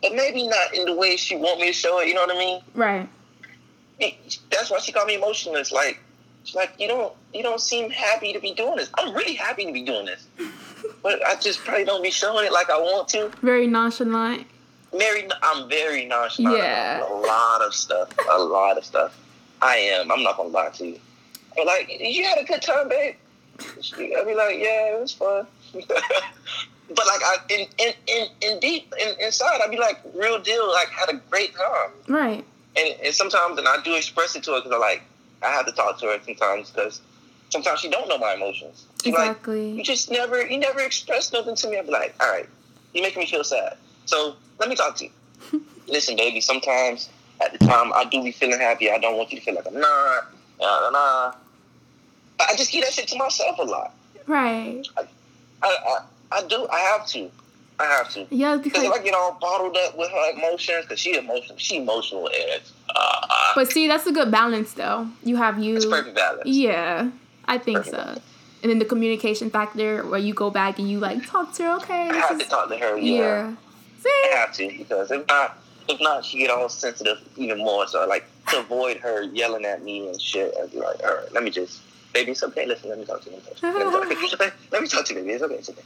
[0.00, 2.06] but maybe not in the way she want me to show it.
[2.06, 2.62] You know what I mean?
[2.74, 3.08] Right.
[4.50, 5.72] That's why she called me emotionless.
[5.72, 6.00] Like,
[6.44, 8.90] she's like, you don't you don't seem happy to be doing this.
[8.94, 10.26] I'm really happy to be doing this,
[11.02, 13.30] but I just probably don't be showing it like I want to.
[13.42, 14.46] Very nonchalant.
[14.92, 16.58] Very, I'm very nonchalant.
[16.58, 17.02] Yeah.
[17.02, 18.10] A lot of stuff.
[18.30, 19.18] A lot of stuff.
[19.62, 20.10] I am.
[20.10, 21.00] I'm not gonna lie to you.
[21.56, 23.14] But like, you had a good time, babe.
[23.60, 25.46] I'd be like, yeah, it was fun.
[25.72, 30.68] but like, I in in in, in deep in, inside, I'd be like, real deal.
[30.68, 31.90] Like, had a great time.
[32.08, 32.44] Right.
[32.76, 35.02] And, and sometimes, and I do express it to her because I like,
[35.42, 37.00] I have to talk to her sometimes because
[37.50, 38.86] sometimes she don't know my emotions.
[39.04, 39.70] exactly.
[39.70, 41.78] Like, you just never, you never express nothing to me.
[41.78, 42.48] I'd be like, all right,
[42.94, 43.76] you making me feel sad.
[44.06, 45.62] So let me talk to you.
[45.88, 46.40] Listen, baby.
[46.40, 47.08] Sometimes
[47.44, 48.90] at the time I do be feeling happy.
[48.90, 50.24] I don't want you to feel like I'm not.
[50.60, 51.34] Nah, nah.
[52.40, 53.94] I just keep that shit to myself a lot.
[54.26, 54.86] Right.
[54.96, 55.02] I,
[55.62, 56.66] I, I, I do.
[56.68, 57.30] I have to.
[57.78, 58.26] I have to.
[58.30, 61.78] Yeah, because if I get all bottled up with her emotions, because she emotional, she
[61.78, 62.72] emotional as.
[62.94, 65.08] Uh, but see, that's a good balance, though.
[65.24, 65.76] You have you.
[65.76, 66.42] It's perfect balance.
[66.44, 67.10] Yeah,
[67.46, 68.02] I think perfect so.
[68.02, 68.20] Balance.
[68.62, 71.76] And then the communication factor, where you go back and you like talk to her.
[71.78, 72.96] Okay, I have is, to talk to her.
[72.96, 73.16] Yeah.
[73.16, 73.54] yeah.
[74.02, 74.22] See?
[74.32, 77.86] I have to because if not, if not, she get all sensitive even more.
[77.86, 81.32] So like to avoid her yelling at me and shit, I'd be like, all right,
[81.32, 82.66] let me just, baby, it's okay.
[82.66, 83.36] Listen, let me talk to you.
[83.36, 84.52] Let me talk to you.
[84.70, 85.32] Let me talk to you, baby.
[85.32, 85.54] It's okay.
[85.54, 85.82] It's okay.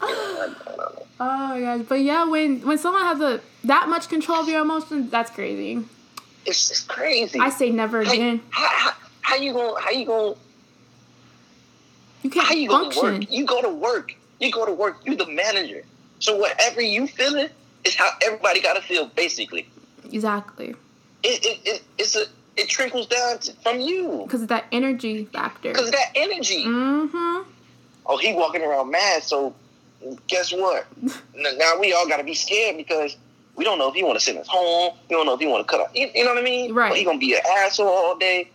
[0.02, 4.62] oh my gosh, but yeah, when when someone has a that much control of your
[4.62, 5.84] emotions, that's crazy.
[6.46, 7.38] It's, it's crazy.
[7.38, 8.40] I say never how, again.
[8.48, 10.36] How, how, how you going how you going
[12.22, 13.02] you can't how you function.
[13.02, 13.30] Go to work?
[13.30, 14.14] You go to work.
[14.40, 15.00] You go to work.
[15.04, 15.84] You're the manager.
[16.20, 17.48] So whatever you feeling
[17.84, 19.68] is how everybody got to feel, basically.
[20.12, 20.74] Exactly.
[21.22, 22.24] It, it, it it's a
[22.56, 25.70] it trickles down to, from you because of that energy factor.
[25.70, 26.64] Because of that energy.
[26.64, 27.50] Mm-hmm.
[28.06, 29.22] Oh, he walking around mad.
[29.22, 29.54] So
[30.26, 30.86] guess what?
[31.34, 33.16] now we all got to be scared because
[33.56, 34.96] we don't know if he want to send us home.
[35.08, 35.90] We don't know if he want to cut off.
[35.94, 36.72] You, you know what I mean?
[36.74, 36.92] Right.
[36.92, 38.50] Or he gonna be an asshole all day,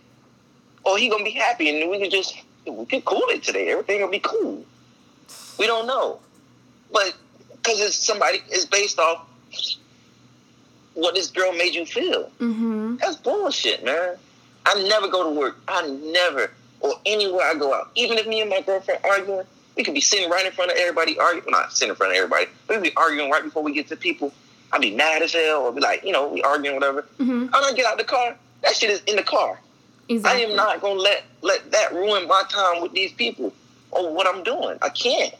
[0.84, 3.70] or he gonna be happy and we can just we can cool it today.
[3.70, 4.64] Everything will be cool.
[5.58, 6.20] We don't know,
[6.92, 7.14] but
[7.66, 9.26] because it's somebody it's based off
[10.94, 12.30] what this girl made you feel.
[12.40, 12.96] Mm-hmm.
[12.96, 14.16] That's bullshit, man.
[14.64, 15.58] I never go to work.
[15.68, 16.50] I never,
[16.80, 17.90] or anywhere I go out.
[17.94, 20.78] Even if me and my girlfriend arguing, we could be sitting right in front of
[20.78, 21.50] everybody arguing.
[21.50, 22.46] Not sitting in front of everybody.
[22.68, 24.32] We'd be arguing right before we get to people.
[24.72, 27.02] I'd be mad as hell, or be like, you know, we arguing, whatever.
[27.18, 27.54] Mm-hmm.
[27.54, 28.36] I don't get out of the car.
[28.62, 29.60] That shit is in the car.
[30.08, 30.44] Exactly.
[30.44, 33.52] I am not gonna let let that ruin my time with these people
[33.90, 34.78] or what I'm doing.
[34.82, 35.34] I can't.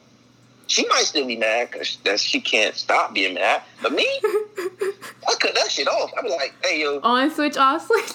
[0.68, 3.62] She might still be mad because that she can't stop being mad.
[3.82, 6.10] But me, I cut that shit off.
[6.18, 8.12] I be like, hey yo, on switch off switch.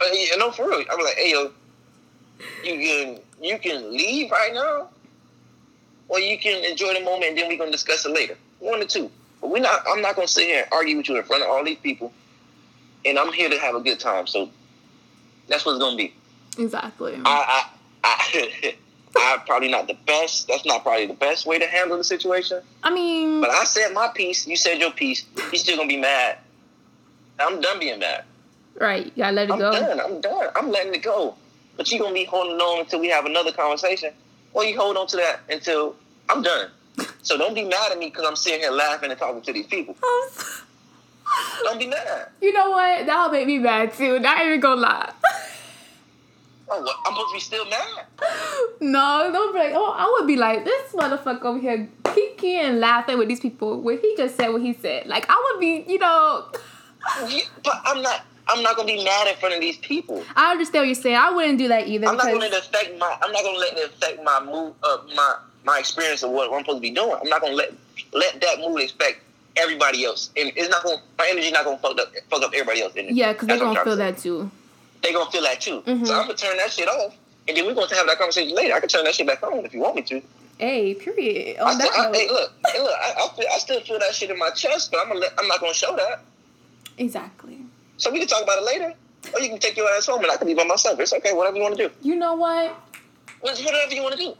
[0.00, 0.84] uh, yeah, no, for real.
[0.90, 1.50] I be like, hey yo,
[2.62, 4.88] you can you can leave right now,
[6.08, 8.36] or you can enjoy the moment and then we're gonna discuss it later.
[8.60, 9.10] One or two.
[9.40, 9.82] But we not.
[9.88, 12.12] I'm not gonna sit here and argue with you in front of all these people.
[13.04, 14.28] And I'm here to have a good time.
[14.28, 14.50] So
[15.48, 16.14] that's what it's gonna be.
[16.58, 17.20] Exactly.
[17.24, 17.68] I I.
[18.04, 18.74] I
[19.16, 20.48] I'm probably not the best.
[20.48, 22.62] That's not probably the best way to handle the situation.
[22.82, 24.46] I mean, but I said my piece.
[24.46, 25.24] You said your piece.
[25.50, 26.38] He's still gonna be mad.
[27.38, 28.24] I'm done being mad.
[28.78, 29.06] Right.
[29.06, 29.72] You gotta let it I'm go.
[29.72, 30.00] done.
[30.00, 30.48] I'm done.
[30.56, 31.34] I'm letting it go.
[31.76, 34.12] But you gonna be holding on until we have another conversation,
[34.54, 35.96] or you hold on to that until
[36.28, 36.70] I'm done.
[37.22, 39.66] So don't be mad at me because I'm sitting here laughing and talking to these
[39.66, 39.96] people.
[41.62, 42.28] don't be mad.
[42.40, 43.06] You know what?
[43.06, 44.18] That'll make me mad too.
[44.18, 45.12] Not even gonna lie.
[46.74, 46.96] Oh, what?
[47.04, 48.06] I'm supposed to be still mad?
[48.80, 52.80] No, don't be like, oh, I would be like, this motherfucker over here kicking and
[52.80, 55.06] laughing with these people when he just said what he said.
[55.06, 56.46] Like, I would be, you know.
[57.28, 58.22] Yeah, but I'm not.
[58.48, 60.22] I'm not gonna be mad in front of these people.
[60.34, 61.16] I understand what you're saying.
[61.16, 62.08] I wouldn't do that either.
[62.08, 63.16] I'm not gonna let it affect my.
[63.22, 64.74] I'm not gonna let it affect my mood.
[64.82, 67.16] Uh, my my experience of what I'm supposed to be doing.
[67.20, 67.72] I'm not gonna let
[68.12, 69.20] let that mood affect
[69.56, 71.00] everybody else, and it's not gonna.
[71.18, 72.94] My energy not gonna fuck up fuck up everybody else.
[72.96, 73.14] Energy.
[73.14, 74.50] Yeah, because they're gonna feel that too.
[75.02, 75.82] They're gonna feel that too.
[75.82, 76.04] Mm-hmm.
[76.04, 77.14] So I'm gonna turn that shit off,
[77.48, 78.74] and then we're gonna have that conversation later.
[78.74, 80.22] I can turn that shit back on if you want me to.
[80.58, 81.58] Hey, period.
[81.58, 82.92] On I that still, I, hey, look, hey, look.
[82.92, 85.34] I, I, feel, I still feel that shit in my chest, but I'm gonna let,
[85.38, 86.22] I'm not gonna show that.
[86.98, 87.58] Exactly.
[87.96, 88.94] So we can talk about it later,
[89.34, 91.00] or you can take your ass home, and I can be by myself.
[91.00, 91.94] It's okay, whatever you want to do.
[92.00, 92.76] You know what?
[93.40, 94.36] Whatever you want to do.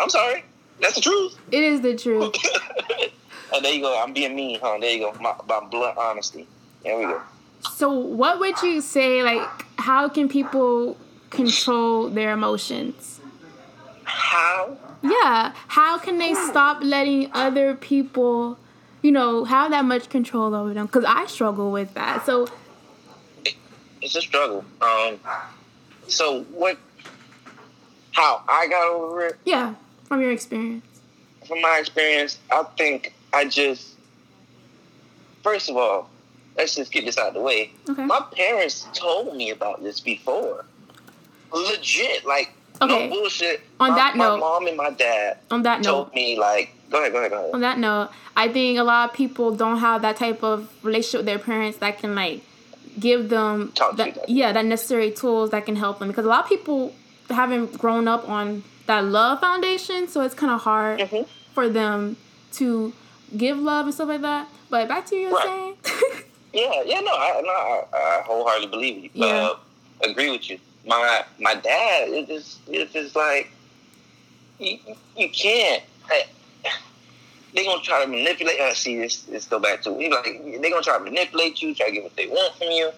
[0.00, 0.44] I'm sorry.
[0.80, 1.38] That's the truth.
[1.50, 2.34] It is the truth.
[3.52, 4.02] oh, there you go.
[4.02, 4.78] I'm being mean, huh?
[4.80, 5.12] There you go.
[5.20, 6.46] My, my blunt honesty.
[6.82, 7.20] There we go.
[7.60, 9.22] So, what would you say?
[9.22, 10.96] Like, how can people
[11.30, 13.20] control their emotions?
[14.04, 14.76] How?
[15.02, 15.52] Yeah.
[15.68, 18.58] How can they stop letting other people,
[19.02, 20.86] you know, have that much control over them?
[20.86, 22.24] Because I struggle with that.
[22.24, 22.48] So,
[24.00, 24.64] it's a struggle.
[24.80, 25.18] Um.
[26.08, 26.78] So what?
[28.12, 29.36] How I got over it?
[29.44, 30.84] Yeah, from your experience.
[31.46, 33.94] from my experience, I think I just
[35.42, 36.08] first of all,
[36.56, 37.70] let's just get this out of the way.
[37.88, 38.04] Okay.
[38.04, 40.64] My parents told me about this before.
[41.52, 43.08] Legit, like Okay.
[43.08, 43.62] no bullshit.
[43.80, 46.74] On my, that note, my mom and my dad On that told note, me like,
[46.90, 47.54] go ahead, go ahead, go ahead.
[47.54, 51.20] on that note, I think a lot of people don't have that type of relationship
[51.20, 52.42] with their parents that can like
[53.00, 56.28] give them Talk that, that- yeah that necessary tools that can help them because a
[56.28, 56.94] lot of people
[57.30, 61.26] haven't grown up on that love foundation, so it's kind of hard Mhm.
[61.54, 62.16] for them
[62.52, 62.92] to
[63.36, 64.48] give love and stuff like that.
[64.70, 65.74] But back to you Right.
[65.84, 66.22] saying,
[66.56, 69.10] Yeah, yeah, no, I, no, I, I wholeheartedly believe you.
[69.12, 69.50] Yeah.
[69.52, 70.58] Uh, agree with you.
[70.86, 73.50] My my dad is just it's just like
[74.58, 74.78] you,
[75.18, 75.82] you can't.
[77.52, 78.58] They gonna try to manipulate.
[78.58, 81.74] Uh, see, this this go back to he like they gonna try to manipulate you,
[81.74, 82.90] try to get what they want from you.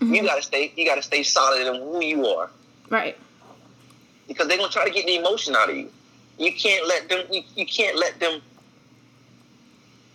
[0.00, 0.26] You Mhm.
[0.26, 0.72] gotta stay.
[0.76, 2.50] You gotta stay solid in who you are
[2.90, 3.16] right?
[4.26, 5.88] because they're gonna try to get the emotion out of you.
[6.38, 7.24] You can't let them.
[7.30, 8.42] You, you can't let them.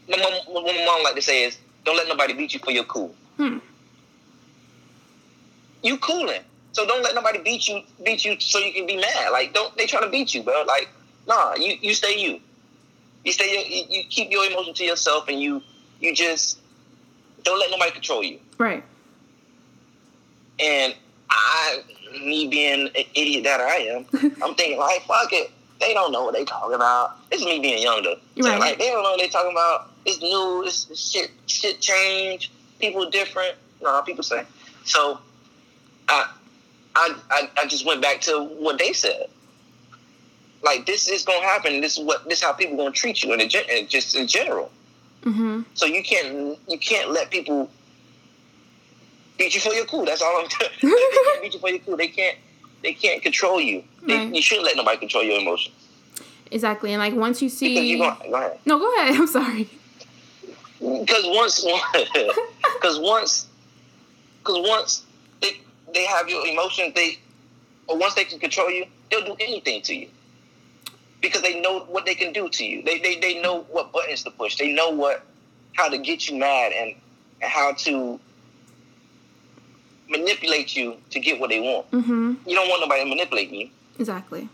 [0.09, 0.33] My mom,
[0.65, 1.57] my mom like to say is,
[1.89, 3.58] "Don't let nobody beat you for your cool." Hmm.
[5.82, 6.41] You cooling,
[6.73, 7.82] so don't let nobody beat you.
[8.06, 9.30] Beat you so you can be mad.
[9.32, 10.63] Like don't they trying to beat you, bro?
[10.67, 10.88] Like
[11.28, 12.39] nah, you you stay you.
[13.25, 13.65] You stay.
[13.67, 15.63] You, you keep your emotion to yourself, and you
[15.99, 16.60] you just
[17.43, 18.39] don't let nobody control you.
[18.60, 18.84] Right.
[20.60, 20.93] And
[21.30, 21.82] I,
[22.21, 24.06] me being an idiot that I am,
[24.43, 25.49] I'm thinking like, fuck it.
[25.80, 27.15] They don't know what they talking about.
[27.32, 28.15] It's me being younger.
[28.41, 28.60] So, Right.
[28.60, 29.88] like they don't know what they talking about.
[30.05, 30.63] It's new.
[30.65, 31.31] It's, it's shit.
[31.47, 32.51] Shit change.
[32.79, 33.55] People different.
[33.81, 34.43] No, people say.
[34.85, 35.19] So,
[36.07, 36.31] I,
[36.95, 39.29] I, I, I just went back to what they said.
[40.62, 41.79] Like this is gonna happen.
[41.81, 42.27] This is what.
[42.27, 43.47] This is how people gonna treat you in a,
[43.85, 44.71] just in general.
[45.21, 45.62] Mm-hmm.
[45.73, 47.69] So you can't you can't let people
[49.38, 50.05] beat you for your cool.
[50.05, 50.73] That's all I'm telling.
[50.81, 51.97] they can't beat you for your cool.
[51.97, 52.38] They can't
[52.83, 53.83] they can't control you.
[54.05, 54.35] They, Right.
[54.35, 55.75] You shouldn't let nobody control your emotions.
[56.51, 58.59] Exactly, and like once you see, go, go ahead.
[58.65, 59.15] no, go ahead.
[59.19, 59.69] I'm sorry.
[60.79, 61.65] Because once
[62.73, 63.47] because once
[64.39, 65.03] because once
[65.41, 65.59] they
[65.93, 67.19] they have your emotions, they
[67.87, 70.09] or once they can control you, they'll do anything to you.
[71.21, 72.81] Because they know what they can do to you.
[72.83, 74.57] They they, they know what buttons to push.
[74.57, 75.25] They know what
[75.73, 76.95] how to get you mad and,
[77.41, 78.19] and how to
[80.09, 81.89] manipulate you to get what they want.
[81.91, 82.33] Mm-hmm.
[82.45, 83.69] You don't want nobody to manipulate you.
[83.99, 84.49] Exactly.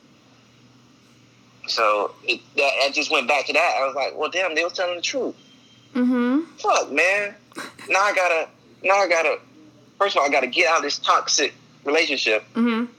[1.67, 3.77] So it, that, I just went back to that.
[3.79, 5.35] I was like, well, damn, they was telling the truth.
[5.95, 6.41] Mm-hmm.
[6.57, 7.33] Fuck, man.
[7.89, 8.49] Now I gotta,
[8.83, 9.39] now I gotta,
[9.97, 11.53] first of all, I gotta get out of this toxic
[11.83, 12.91] relationship Mm-hmm.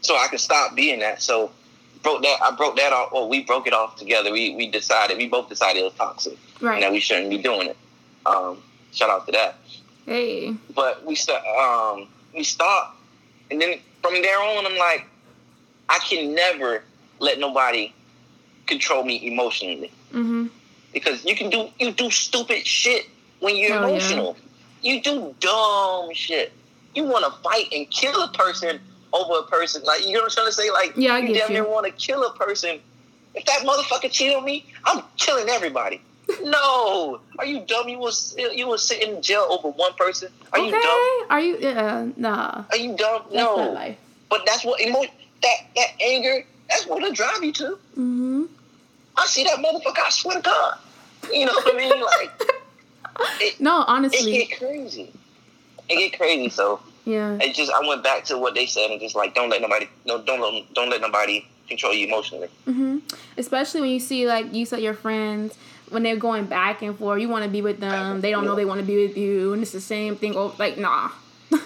[0.00, 1.20] so I can stop being that.
[1.22, 1.50] So
[2.02, 4.32] broke that, I broke that off, or we broke it off together.
[4.32, 7.68] We, we decided, we both decided it was toxic and that we shouldn't be doing
[7.68, 7.76] it.
[8.24, 9.56] Um, shout out to that.
[10.06, 10.54] Hey.
[10.74, 12.96] But we st- um, we stopped,
[13.50, 15.06] and then from there on, I'm like,
[15.88, 16.82] I can never
[17.18, 17.92] let nobody
[18.66, 20.46] control me emotionally Mm-hmm.
[20.92, 23.06] Because you can do you do stupid shit
[23.40, 23.88] when you're Oh, yeah.
[23.88, 24.36] emotional.
[24.82, 26.52] You do dumb shit.
[26.94, 28.80] You want to fight and kill a person
[29.12, 29.82] over a person.
[29.84, 30.70] Like you know what I'm trying to say?
[30.70, 32.80] Like Yeah, I you damn near want to kill a person.
[33.34, 36.00] If that motherfucker cheated on me, I'm killing everybody.
[36.42, 37.88] no, are you dumb?
[37.88, 40.30] You was you was sitting in jail over one person.
[40.52, 40.66] Are okay.
[40.66, 41.30] you dumb?
[41.30, 41.56] Are you?
[41.68, 42.64] Uh, nah.
[42.70, 43.22] Are you dumb?
[43.24, 43.94] That's no.
[44.28, 45.12] But that's what emotion.
[45.42, 46.44] That that anger.
[46.68, 47.78] That's what it'll drive you to.
[47.92, 48.44] Mm-hmm.
[49.18, 49.98] I see that motherfucker.
[50.04, 50.78] I swear to God.
[51.32, 52.00] You know what I mean?
[52.00, 52.30] Like
[53.40, 55.12] it, No, honestly, it get crazy.
[55.88, 56.48] It get crazy.
[56.48, 57.36] So Yeah.
[57.40, 59.88] it just I went back to what they said and just like don't let nobody
[60.06, 62.48] no don't let, don't let nobody control you emotionally.
[62.66, 62.98] Mm-hmm.
[63.36, 65.56] Especially when you see like you said your friends
[65.90, 68.20] when they're going back and forth, you want to be with them.
[68.20, 70.36] They don't know they want to be with you, and it's the same thing.
[70.36, 71.10] Oh, like nah.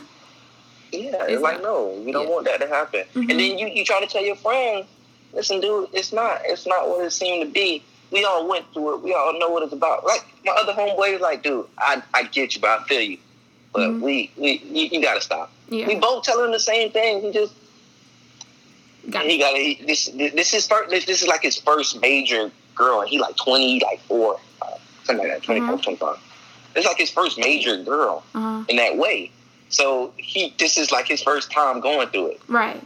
[0.92, 2.30] Yeah, It's like no, you don't yeah.
[2.34, 3.04] want that to happen.
[3.14, 3.30] Mhm.
[3.30, 4.86] And then you you try to tell your friends,
[5.32, 7.82] listen, dude, it's not it's not what it seemed to be.
[8.10, 9.02] We all went through it.
[9.02, 10.04] We all know what it's about.
[10.04, 13.18] Like my other homeboy was like, dude, I I get you, but I feel you.
[13.72, 14.00] But Mhm.
[14.00, 15.50] we we you, you got to stop.
[15.68, 15.86] Yeah.
[15.86, 17.22] We both telling him the same thing.
[17.22, 17.54] He just
[19.10, 20.06] Got he got he, this.
[20.14, 20.90] This is first.
[20.90, 24.66] This, this is like his first major girl, and he like twenty, like four, uh,
[25.04, 25.82] something like that, 24, Mhm.
[25.82, 26.16] 25.
[26.76, 29.30] It's like his first major girl uh, in that way.
[29.70, 32.40] So he, this is like his first time going through it.
[32.46, 32.80] right.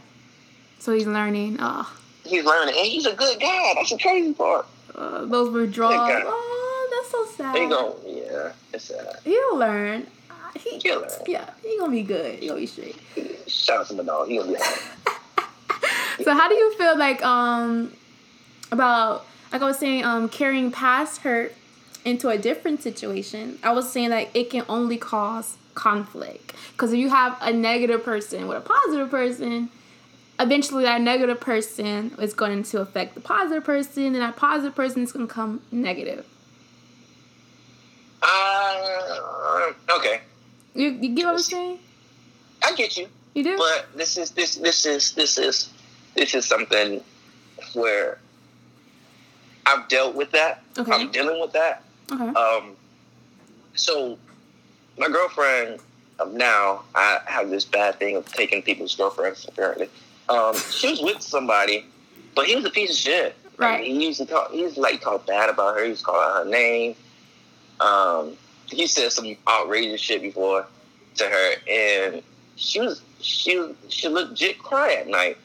[0.79, 1.57] So he's learning.
[1.59, 1.87] Oh,
[2.27, 3.73] He's learning, and he's a good guy.
[3.75, 4.65] That's the crazy part.
[4.95, 5.95] uh, those withdrawals.
[6.09, 6.23] Okay.
[6.25, 7.55] Oh, that's so sad.
[7.55, 7.95] There you go.
[8.05, 9.19] Yeah, it's sad.
[9.23, 10.07] He'll learn.
[10.29, 11.09] Uh, He, He'll learn.
[11.27, 12.39] Yeah, he gonna be good.
[12.39, 12.97] He gonna be straight.
[13.47, 14.27] Shout out to my dog.
[14.27, 14.55] He'll be.
[16.23, 17.93] So how do you feel like um
[18.71, 21.53] about like I was saying um carrying past hurt
[22.03, 23.59] into a different situation?
[23.63, 28.03] I was saying that it can only cause conflict because if you have a negative
[28.03, 29.69] person with a positive person,
[30.39, 35.03] eventually that negative person is going to affect the positive person, and that positive person
[35.03, 36.25] is going to come negative.
[38.21, 40.21] Uh, okay.
[40.73, 41.79] You, you get what I'm saying?
[42.63, 43.07] I get you.
[43.33, 43.57] You do?
[43.57, 45.69] But this is this this is this is
[46.15, 47.03] this is something
[47.73, 48.17] where
[49.65, 50.63] I've dealt with that.
[50.77, 50.91] Okay.
[50.91, 51.83] I'm dealing with that.
[52.11, 52.29] Okay.
[52.29, 52.75] Um,
[53.75, 54.17] so
[54.97, 55.79] my girlfriend
[56.19, 59.45] of now, I have this bad thing of taking people's girlfriends.
[59.47, 59.89] Apparently,
[60.29, 61.85] um, she was with somebody,
[62.35, 63.35] but he was a piece of shit.
[63.57, 63.79] Right.
[63.79, 64.51] Like, he used to talk.
[64.51, 65.83] He used to like talk bad about her.
[65.83, 66.95] He used to call her her name.
[67.79, 68.33] Um,
[68.67, 70.65] he said some outrageous shit before
[71.15, 72.21] to her, and
[72.55, 75.37] she was she was she legit cry at night.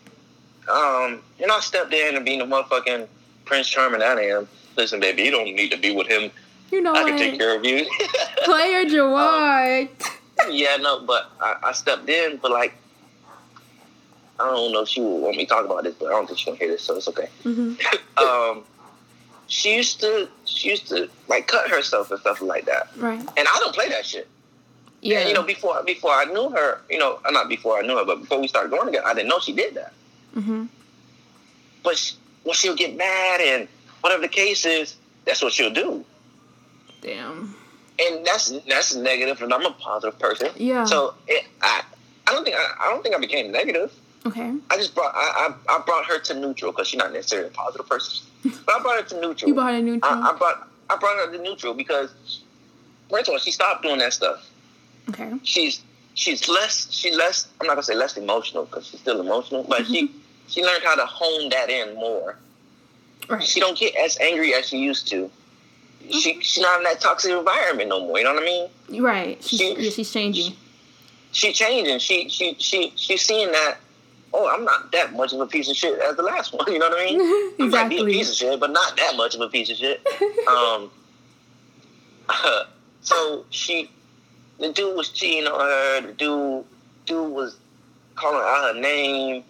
[0.70, 3.08] Um, and I stepped in and being the motherfucking
[3.44, 4.48] Prince Charming that I am.
[4.76, 6.30] Listen, baby, you don't need to be with him.
[6.70, 7.08] you know I what?
[7.08, 7.84] can take care of you.
[8.44, 9.88] Player Juwan.
[10.50, 12.74] yeah, no, but I, I stepped in, but like,
[14.42, 16.26] I don't know if she would want me to talk about this, but I don't
[16.26, 17.28] think she's gonna hear this, so it's okay.
[17.42, 17.74] hmm
[18.18, 18.64] um,
[19.46, 23.18] she used to, she used to like cut herself and stuff like that, Right.
[23.20, 24.26] and I don't play that shit.
[25.00, 25.20] Yeah.
[25.20, 27.96] And, you know, before before I knew her, you know, uh, not before I knew
[27.98, 29.92] her, but before we started going together, I didn't know she did that.
[30.36, 30.66] Mm-hmm.
[31.82, 33.68] But she, when she'll get mad and
[34.00, 36.04] whatever the case is, that's what she'll do.
[37.00, 37.54] Damn.
[37.98, 40.50] and that's that's negative, and I'm a positive person.
[40.56, 40.84] Yeah.
[40.84, 41.82] So it, I
[42.28, 43.92] I don't think I, I don't think I became negative.
[44.24, 44.54] Okay.
[44.70, 47.50] I just brought I I, I brought her to neutral because she's not necessarily a
[47.52, 48.26] positive person.
[48.44, 49.48] But I brought her to neutral.
[49.48, 50.12] You brought a neutral.
[50.12, 52.12] I, I brought I brought her to neutral because
[53.10, 54.48] first of all, she stopped doing that stuff.
[55.10, 55.32] okay.
[55.42, 55.82] She's
[56.14, 59.86] she's less she's less I'm not gonna say less emotional because she's still emotional, but
[59.86, 60.18] she mm-hmm.
[60.48, 62.36] she learned how to hone that in more.
[63.28, 63.42] Right.
[63.42, 65.30] She don't get as angry as she used to.
[66.10, 66.40] She mm-hmm.
[66.40, 68.18] she's not in that toxic environment no more.
[68.18, 69.02] You know what I mean?
[69.02, 69.42] Right.
[69.42, 70.52] She's, She- she's changing.
[71.32, 71.98] she changing.
[71.98, 73.78] She she she she's seeing that.
[74.34, 76.64] Oh, I'm not that much of a piece of shit as the last one.
[76.72, 77.20] You know what I mean?
[77.60, 79.76] I might be a piece of shit, but not that much of a piece of
[79.76, 80.00] shit.
[80.48, 80.90] Um.
[83.00, 83.90] so she,
[84.58, 86.06] the dude was cheating on her.
[86.08, 86.64] The dude,
[87.06, 87.56] dude was
[88.14, 89.44] calling out her name,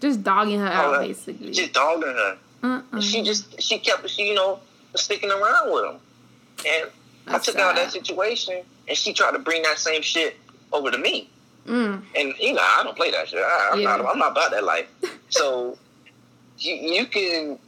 [0.00, 1.50] Just dogging her out, Oh, basically.
[1.52, 2.38] just dogging her.
[2.62, 3.00] uh-uh.
[3.00, 4.60] She just she kept she you know
[4.94, 5.96] sticking around with him,
[6.66, 6.90] and
[7.26, 10.36] I That's took out that situation, and she tried to bring that same shit
[10.72, 11.28] over to me.
[11.66, 12.02] Mm.
[12.16, 13.42] And you know, I don't play that shit.
[13.42, 13.96] I, I'm Yeah.
[13.96, 14.06] not.
[14.06, 14.86] I'm not about that life.
[15.28, 15.76] So
[16.58, 17.58] you, you can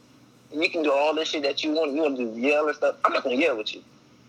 [0.53, 1.91] you can do all this shit that you want.
[1.93, 2.95] You want to yell and stuff.
[3.05, 3.83] I'm not gonna yell with you.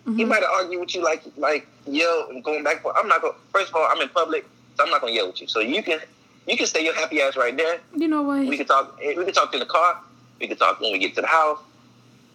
[0.05, 0.29] He Mhm.
[0.29, 2.83] might argue with you like like yell and going back.
[2.97, 3.35] I'm not gonna.
[3.53, 4.45] First of all, I'm in public,
[4.77, 5.47] so I'm not gonna yell with you.
[5.49, 6.01] So you can
[6.47, 7.79] you can stay your happy ass right there.
[7.95, 8.47] You know what?
[8.47, 8.99] We can talk.
[8.99, 9.99] We can talk in the car.
[10.41, 11.61] We can talk when we get to the house,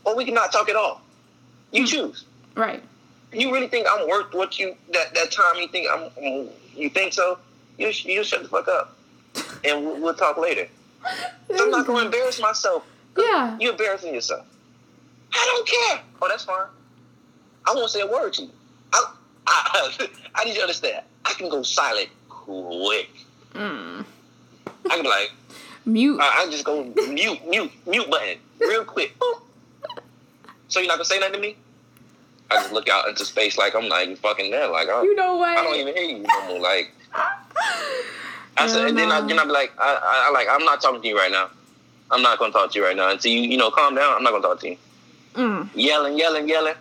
[0.06, 1.02] or we can not talk at all.
[1.72, 1.88] You Hmm.
[1.88, 2.26] choose.
[2.56, 2.82] Right.
[3.34, 5.58] You really think I'm worth what you that that time?
[5.58, 6.50] You think I'm?
[6.76, 7.40] You think so?
[7.78, 8.98] You you shut the fuck up,
[9.64, 10.68] and we'll, we'll talk later.
[11.48, 12.84] There I'm not going to embarrass myself.
[13.16, 13.56] Yeah.
[13.60, 14.48] You're embarrassing yourself.
[15.32, 16.02] I don't care.
[16.20, 16.66] Oh, that's fine.
[17.68, 18.50] I won't say a word to you.
[18.92, 19.14] I,
[19.46, 21.04] I, I need you to understand.
[21.24, 23.12] I can go silent quick.
[23.54, 24.04] Mm.
[24.86, 25.32] I can be like,
[25.86, 26.20] Mute.
[26.20, 29.16] I, I just go mute, mute, mute button real quick.
[30.68, 31.56] So you're not gonna say nothing to me?
[32.52, 34.68] I just look out into space like I'm not even fucking there.
[34.68, 35.58] Like I, you know what?
[35.58, 36.60] I don't even hear you no more.
[36.60, 36.92] Like
[38.58, 40.82] I said, and then I, then I be like, I, I, I like I'm not
[40.82, 41.50] talking to you right now.
[42.12, 44.14] I'm not gonna talk to you right now until you you know calm down.
[44.16, 44.78] I'm not gonna talk to you.
[45.34, 45.70] Mm.
[45.76, 46.76] Yelling, yelling, yelling.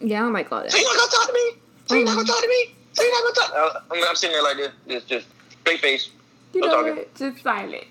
[0.00, 1.50] Yeah, I don't like all So you're not gonna talk to me?
[1.86, 2.74] So you're not gonna talk to me?
[2.92, 3.74] So you're not gonna talk?
[3.76, 5.26] Uh, I mean, I'm sitting there like this, just just
[5.60, 6.10] straight face.
[6.52, 6.96] You no know talking.
[6.96, 7.14] what?
[7.14, 7.84] Just silent.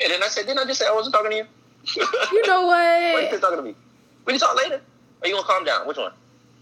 [0.00, 1.44] And then I said, didn't I just say I wasn't talking to you?
[2.32, 2.72] You know what?
[2.76, 3.26] Why you what?
[3.26, 3.74] still talking to me?
[4.24, 4.80] We can talk later.
[5.22, 5.86] Or you gonna calm down?
[5.86, 6.12] Which one?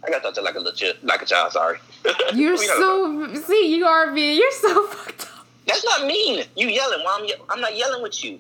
[0.05, 1.53] I gotta talk to like a little child, like a child.
[1.53, 1.79] Sorry.
[2.35, 5.47] You're so see, you are being you're so fucked up.
[5.67, 6.45] That's not mean.
[6.55, 7.25] You yelling while I'm.
[7.25, 8.39] Ye- I'm not yelling with you.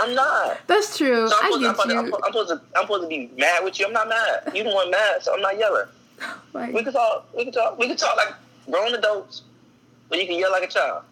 [0.00, 0.58] I'm not.
[0.66, 1.26] That's true.
[1.28, 2.10] So I'm, I supposed, I'm, get I'm, you.
[2.12, 2.60] supposed- I'm supposed to.
[2.76, 3.86] I'm supposed to be mad with you.
[3.86, 4.52] I'm not mad.
[4.54, 5.86] You the one mad, so I'm not yelling.
[6.74, 7.26] We can talk.
[7.34, 7.78] We can talk.
[7.78, 8.34] We can talk like
[8.70, 9.42] grown adults,
[10.10, 11.04] but you can yell like a child.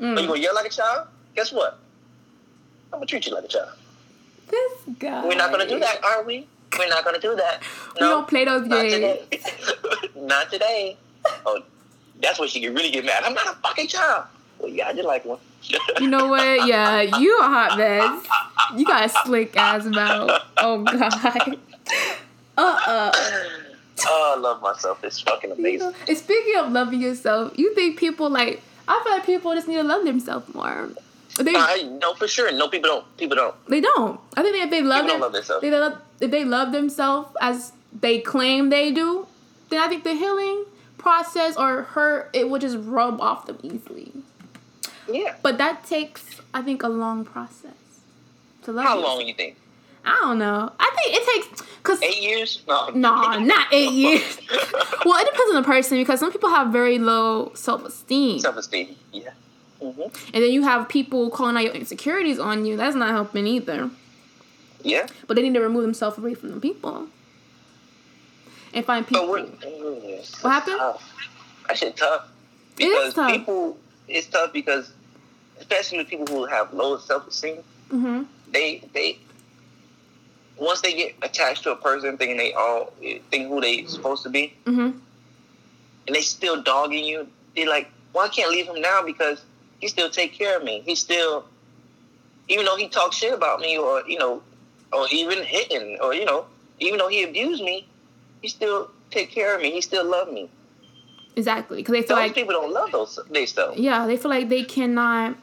[0.00, 1.06] Are you mm, gonna yell like a child?
[1.36, 1.78] Guess what?
[2.92, 3.68] I'm gonna treat you like a child.
[4.48, 5.24] this guy.
[5.26, 6.48] We're not gonna do that, are we?
[6.78, 7.62] We're not gonna do that.
[7.94, 8.94] We don't play those not games.
[8.94, 9.28] today.
[10.16, 10.96] not today.
[11.46, 11.62] Oh,
[12.20, 13.22] that's when she can really get mad.
[13.24, 14.24] I'm not a fucking child.
[14.58, 15.38] Well, yeah, I just like one.
[16.00, 16.66] You know what?
[16.66, 18.26] Yeah, you a hot mess.
[18.78, 20.30] You got a slick ass mouth.
[20.58, 21.58] Oh god.
[22.56, 23.12] Uh uh
[24.06, 25.02] oh, I love myself.
[25.02, 25.90] It's fucking You amazing.
[25.90, 29.66] know, and speaking of loving yourself, you think people like I feel like people just
[29.66, 30.88] need to love themselves more.
[31.40, 32.52] They I know for sure.
[32.52, 33.16] No, people don't.
[33.16, 33.54] People don't.
[33.68, 34.20] they don't.
[34.36, 35.62] I think if they love People don't them, love themselves.
[35.62, 39.26] they love if they love themselves as they claim they do,
[39.70, 40.64] then I think the healing
[40.98, 44.12] process or hurt it will just rub off them easily.
[45.10, 45.36] Yeah.
[45.42, 47.72] But that takes, I think, a long process.
[48.62, 49.18] To love How yourself.
[49.18, 49.56] long you think?
[50.06, 50.72] I don't know.
[50.78, 52.62] I think it takes because Eight years?
[52.66, 52.88] No.
[52.90, 54.38] Nah, not eight years.
[55.04, 58.56] well, it depends on the person because some people have very low self esteem, Self
[58.56, 58.96] esteem.
[59.12, 59.30] Yeah.
[59.80, 60.00] hmm
[60.32, 62.76] and then you have people calling out your insecurities on you.
[62.76, 63.90] That's not helping either.
[64.84, 65.06] Yeah.
[65.26, 67.08] But they need to remove themselves away from the people
[68.72, 69.26] and find people.
[69.28, 70.76] Mm, What happened?
[70.78, 71.12] Tough.
[71.68, 72.28] That shit tough.
[72.78, 73.30] It is Because tough.
[73.32, 73.78] people,
[74.08, 74.92] it's tough because,
[75.58, 77.58] especially with people who have low self esteem,
[77.90, 79.18] hmm they they
[80.58, 82.92] once they get attached to a person thinking they all
[83.30, 84.90] think who they supposed to be, hmm
[86.06, 87.26] and they still dogging you,
[87.56, 89.42] they're like, well, I can't leave him now because
[89.80, 90.82] he still take care of me.
[90.84, 91.46] He still,
[92.48, 94.42] even though he talks shit about me, or you know,
[94.94, 96.46] or even hitting, or you know,
[96.80, 97.86] even though he abused me,
[98.42, 99.70] he still take care of me.
[99.72, 100.48] He still loved me.
[101.36, 103.74] Exactly, because they feel Those like people don't love those they still.
[103.76, 105.34] yeah, they feel like they cannot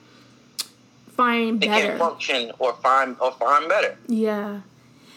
[1.10, 1.88] find They better.
[1.88, 4.62] can't function or find or find better Yeah.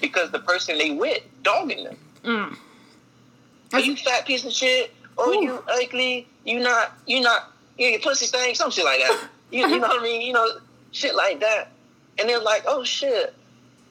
[0.00, 1.96] because the person they with dogging them.
[2.24, 2.56] Mm.
[3.72, 4.92] Oh, you fat piece of shit.
[5.16, 5.42] Or Ooh.
[5.44, 6.26] you ugly.
[6.44, 6.92] You not.
[7.06, 7.52] You not.
[7.78, 8.56] You your pussy stank.
[8.56, 9.28] Some shit like that.
[9.50, 10.22] You, you know what I mean?
[10.22, 10.48] You know,
[10.92, 11.68] shit like that.
[12.18, 13.34] And they're like, oh shit,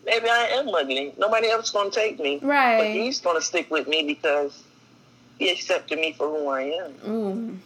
[0.06, 1.14] maybe I am ugly.
[1.18, 2.40] Nobody else gonna take me.
[2.42, 2.78] Right.
[2.78, 4.64] But he's gonna stick with me because
[5.40, 6.94] he accepted me for who I am.
[7.12, 7.58] Ooh.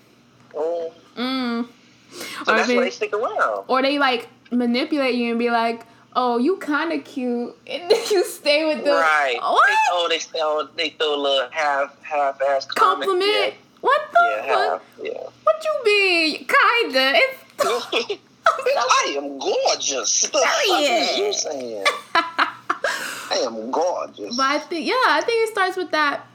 [0.55, 1.67] Oh, Mm.
[2.11, 3.65] so Or that's they- why they stick around.
[3.67, 5.83] or they like manipulate you and be like,
[6.15, 8.95] "Oh, you kind of cute," and then you stay with them.
[8.95, 9.38] Right.
[9.41, 9.67] What?
[9.67, 13.55] They, oh, they throw they throw a little half half ass Compliment?
[13.81, 14.71] What the Yeah, yeah, fuck?
[14.71, 15.23] half, yeah.
[15.43, 16.47] What you mean?
[16.47, 17.13] Kinda.
[17.15, 18.17] It's.
[18.77, 20.29] I am gorgeous.
[20.31, 21.35] What the you Period.
[21.35, 21.85] saying?
[22.15, 24.35] I am gorgeous.
[24.35, 26.25] But I think, yeah, I think it starts with that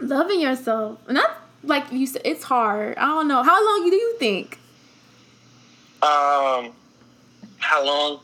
[0.00, 1.32] loving yourself, and that's
[1.64, 2.96] like you said, it's hard.
[2.98, 3.42] I don't know.
[3.42, 4.58] How long do you think?
[6.02, 6.72] Um,
[7.58, 8.20] how long?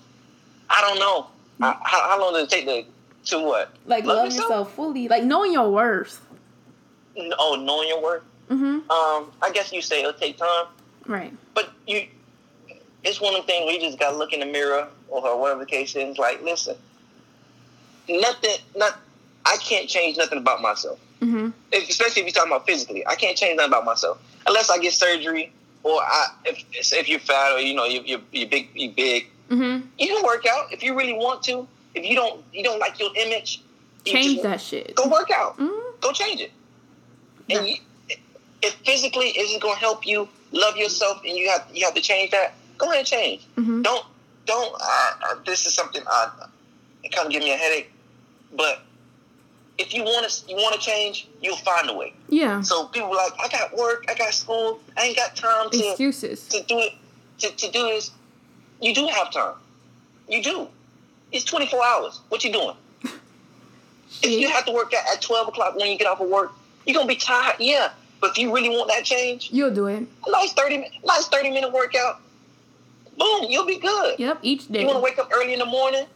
[0.69, 1.27] I don't know.
[1.61, 2.85] I, how, how long does it take to
[3.31, 3.71] to what?
[3.87, 4.75] Like love, yourself?
[4.75, 6.25] fully, like knowing your worth.
[7.39, 8.23] Oh, knowing your worth.
[8.51, 8.91] Mm-hmm.
[8.91, 10.67] Um, I guess you say it'll take time,
[11.07, 11.33] Right.
[11.55, 12.07] but you,
[13.05, 15.61] it's one of the things where you just gotta look in the mirror or whatever
[15.61, 16.19] the case is.
[16.19, 16.77] Like, listen,
[18.09, 18.57] nothing.
[18.77, 18.99] Not.
[19.47, 20.99] I can't change nothing about myself.
[21.21, 21.51] Mm-hmm.
[21.73, 23.07] If- especially if you're talking about physically.
[23.07, 27.21] I can't change nothing about myself unless I get surgery or I if if you're
[27.21, 29.29] fat or you know you you're, you're big you big.
[29.51, 29.87] Mm-hmm.
[29.99, 31.67] You can work out if you really want to.
[31.95, 33.63] If you don't you don't like your image,
[34.05, 34.95] you Change that shit.
[34.95, 35.57] Go work out.
[35.59, 36.01] Mm-hmm.
[36.01, 36.53] Go change it.
[37.51, 37.75] And Yeah.
[37.75, 38.17] you,
[38.61, 42.01] if physically isn't going to help you love yourself, and you have you have to
[42.01, 43.47] change that, go ahead and change.
[43.57, 43.83] Mm-hmm.
[43.83, 44.05] Don't
[44.47, 44.75] don't.
[44.81, 46.47] Uh, uh, this is something I
[47.05, 47.91] it kind of give me a headache,
[48.57, 48.81] but.
[49.81, 52.13] If you want to, you want to change, you'll find a way.
[52.29, 52.63] Yeah.
[52.63, 55.79] So people are like, I got work, I got school, I ain't got time to
[55.91, 56.49] Excuses.
[56.49, 56.95] to do it
[57.39, 58.11] to, to do this.
[58.83, 59.55] You do have time.
[60.29, 60.67] You do.
[61.31, 62.21] It's twenty four hours.
[62.29, 62.75] What you doing?
[64.21, 66.51] If you have to work at, at twelve o'clock when you get off of work,
[66.85, 67.55] you're gonna be tired.
[67.61, 70.03] Yeah, but if you really want that change, You'll do it.
[70.27, 72.21] a nice thirty, nice thirty minute workout.
[73.19, 74.19] Boom, you'll be good.
[74.19, 74.39] Yep.
[74.43, 74.81] Each day.
[74.81, 76.07] You want to wake up early in the morning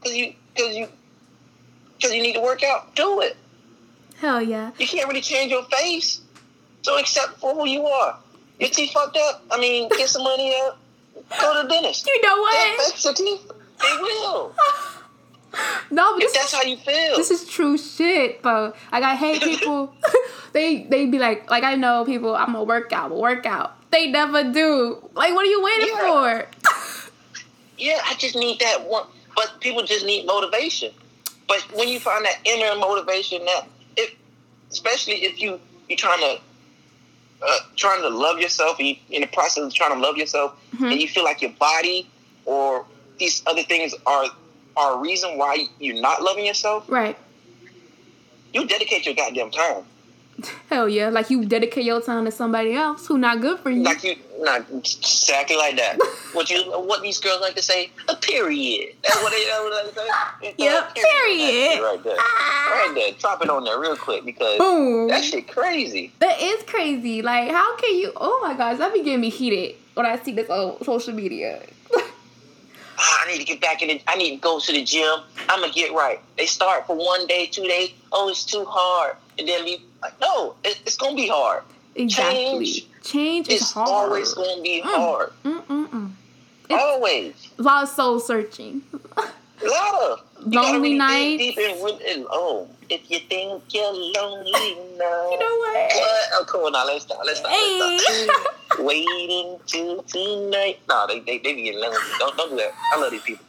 [0.00, 0.88] because you because you
[1.96, 2.94] because you need to work out.
[2.94, 3.36] Do it.
[4.18, 4.70] Hell yeah.
[4.78, 6.20] You can't really change your face,
[6.82, 8.18] so accept for who you are.
[8.60, 9.42] Your teeth fucked up.
[9.50, 10.78] I mean, get some money up.
[11.40, 12.06] Go to the dentist.
[12.06, 12.80] You know what?
[12.90, 13.50] fix your teeth.
[13.80, 14.54] They will.
[15.90, 17.16] No, but If that's how you feel.
[17.18, 18.72] this is true shit, bro.
[18.90, 19.94] Like I hate people.
[20.54, 22.34] they they be like like I know people.
[22.34, 23.76] I'm a workout, a workout.
[23.92, 25.08] They never do.
[25.14, 26.08] Like what are you waiting Yeah.
[26.08, 27.10] for?
[27.78, 29.06] yeah, I just need that one.
[29.36, 30.92] But people just need motivation.
[31.46, 33.66] But when you find that inner motivation, that
[33.96, 34.14] if,
[34.70, 36.40] especially if you you're trying to
[37.46, 40.54] uh, trying to love yourself, and you, in the process of trying to love yourself,
[40.74, 40.92] Mhm.
[40.92, 42.08] and you feel like your body
[42.46, 42.86] or
[43.18, 44.26] these other things are
[44.76, 47.16] are a reason why you're not loving yourself, Right.
[48.54, 49.84] you dedicate your goddamn time.
[50.70, 51.08] Hell yeah.
[51.08, 53.82] Like you dedicate your time to somebody else who not good for you.
[53.82, 55.98] Like you, not exactly like that.
[56.32, 58.94] what you, what these girls like to say, a period.
[59.02, 59.94] That's what they, that's what
[60.42, 60.54] they say.
[60.58, 61.82] Yep, A period.
[61.82, 62.70] Right there, Ah.
[62.86, 63.12] right there.
[63.18, 65.08] Drop it on there real quick because Boom.
[65.08, 66.12] that shit crazy.
[66.20, 67.22] That is crazy.
[67.22, 68.12] Like, how can you?
[68.16, 71.60] Oh my gosh, that be getting me heated when I see this on social media.
[73.04, 73.88] Ah, I need to get back in.
[73.88, 75.20] The, I need to go to the gym.
[75.48, 76.20] I'm gonna get right.
[76.36, 77.90] They start for one day, two days.
[78.12, 81.62] Oh, it's too hard, and then be like, no, it, it's gonna be hard.
[81.94, 82.66] exactly.
[82.66, 83.88] Change Change is It's hard.
[83.88, 84.94] always gonna be Mm.
[84.94, 85.32] hard.
[85.44, 86.10] Mm-mm-mm.
[86.70, 87.34] Always.
[87.58, 88.82] A lot of soul searching.
[89.16, 91.38] A lot of Lonely nights.
[91.42, 95.92] deep and, really- and oh, if you think you're lonely now, You know what?
[95.94, 96.28] What?
[96.34, 97.20] Oh, come on now, let's stop.
[97.24, 97.50] Let's stop.
[97.50, 97.78] Hey.
[97.80, 98.54] Let's stop.
[98.80, 100.80] Waiting till tonight.
[100.88, 101.98] No, they they, they be getting lonely.
[102.18, 102.72] Don't don't do that.
[102.92, 103.44] I love these people.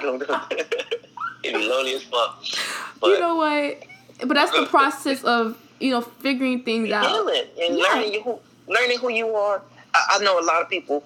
[0.00, 0.48] Don't do that.
[1.42, 2.42] they be lonely as fuck.
[3.00, 3.82] But you know what?
[4.26, 7.10] But that's the process of you know figuring things out.
[7.10, 7.84] healing and Yeah.
[7.94, 9.62] learning who learning who you are.
[9.94, 11.04] I, I know a lot of people.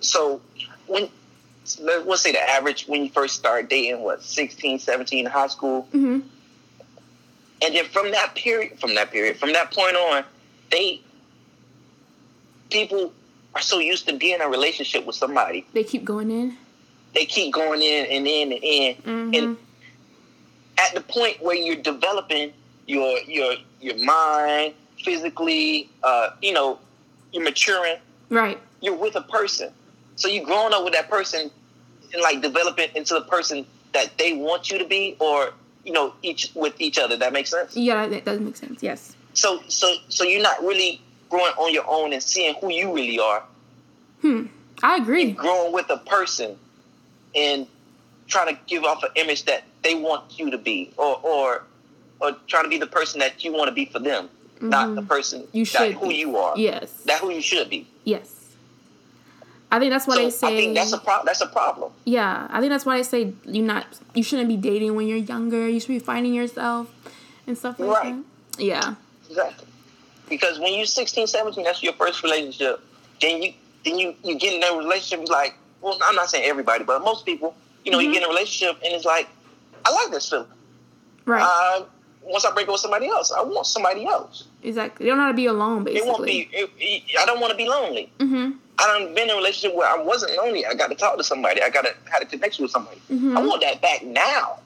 [0.00, 0.40] So
[0.86, 1.08] when
[1.78, 5.46] let- let's say the average when you first start dating, what 16, 17 in high
[5.46, 6.20] school, hmm
[7.64, 10.24] and then from that period, from that period, from that point on,
[10.72, 11.00] they
[12.70, 13.12] people
[13.54, 15.66] are so used to being in a relationship with somebody.
[15.72, 16.56] They keep going in.
[17.14, 19.56] They keep going in and in and in, hmm and
[20.78, 22.52] at the point where you're developing
[22.86, 26.78] your your your mind physically, uh, you know,
[27.32, 27.96] you're maturing.
[28.30, 28.58] Right.
[28.80, 29.72] You're with a person,
[30.16, 31.50] so you're growing up with that person,
[32.12, 35.52] and like developing into the person that they want you to be, or
[35.84, 37.16] you know, each with each other.
[37.16, 37.76] That makes sense.
[37.76, 38.82] Yeah, that does make sense.
[38.82, 39.14] Yes.
[39.34, 41.00] So so so you're not really
[41.30, 43.42] growing on your own and seeing who you really are.
[44.20, 44.46] Hmm.
[44.82, 45.32] I agree.
[45.32, 46.58] Growing with a person
[47.34, 47.66] and
[48.26, 51.64] trying to give off an image that they want you to be, or or
[52.20, 54.28] or trying to be the person that you want to be for them,
[54.60, 54.94] not Mhm.
[54.94, 56.14] the person You that should who be.
[56.16, 56.54] you are.
[56.56, 56.90] Yes.
[57.04, 57.86] That who you should be.
[58.04, 58.28] Yes.
[59.72, 60.46] I think that's why so they say.
[60.48, 61.92] I think that's a pro- that's a problem.
[62.04, 65.16] yeah, I think that's why they say you not you shouldn't be dating when you're
[65.34, 65.68] younger.
[65.68, 66.88] You should be finding yourself
[67.46, 68.14] and stuff like Right.
[68.56, 68.62] that.
[68.62, 68.94] Yeah.
[69.28, 69.66] Exactly.
[70.28, 72.80] Because when you're 16, 17, that's your first relationship.
[73.20, 73.54] Then you
[73.84, 77.24] then you you get in that relationship like well, I'm not saying everybody, but most
[77.26, 78.12] people, you know, you Mhm.
[78.12, 79.26] get in a relationship and it's like,
[79.84, 80.46] I like this feeling.
[81.24, 81.42] Right.
[81.42, 81.84] Uh,
[82.22, 84.44] once I break up with somebody else, I want somebody else.
[84.62, 85.04] exactly.
[85.04, 85.86] They don't how to be alone.
[85.88, 86.48] It won't Basically.
[86.52, 86.56] be.
[86.56, 88.12] It, it- I don't want to be lonely.
[88.18, 88.52] Mm-hmm.
[88.78, 90.64] I done been in a relationship where I wasn't lonely.
[90.66, 91.62] I got to talk to somebody.
[91.62, 93.00] I got to had a connection with somebody.
[93.12, 93.36] Mhm.
[93.36, 94.58] I want that back now.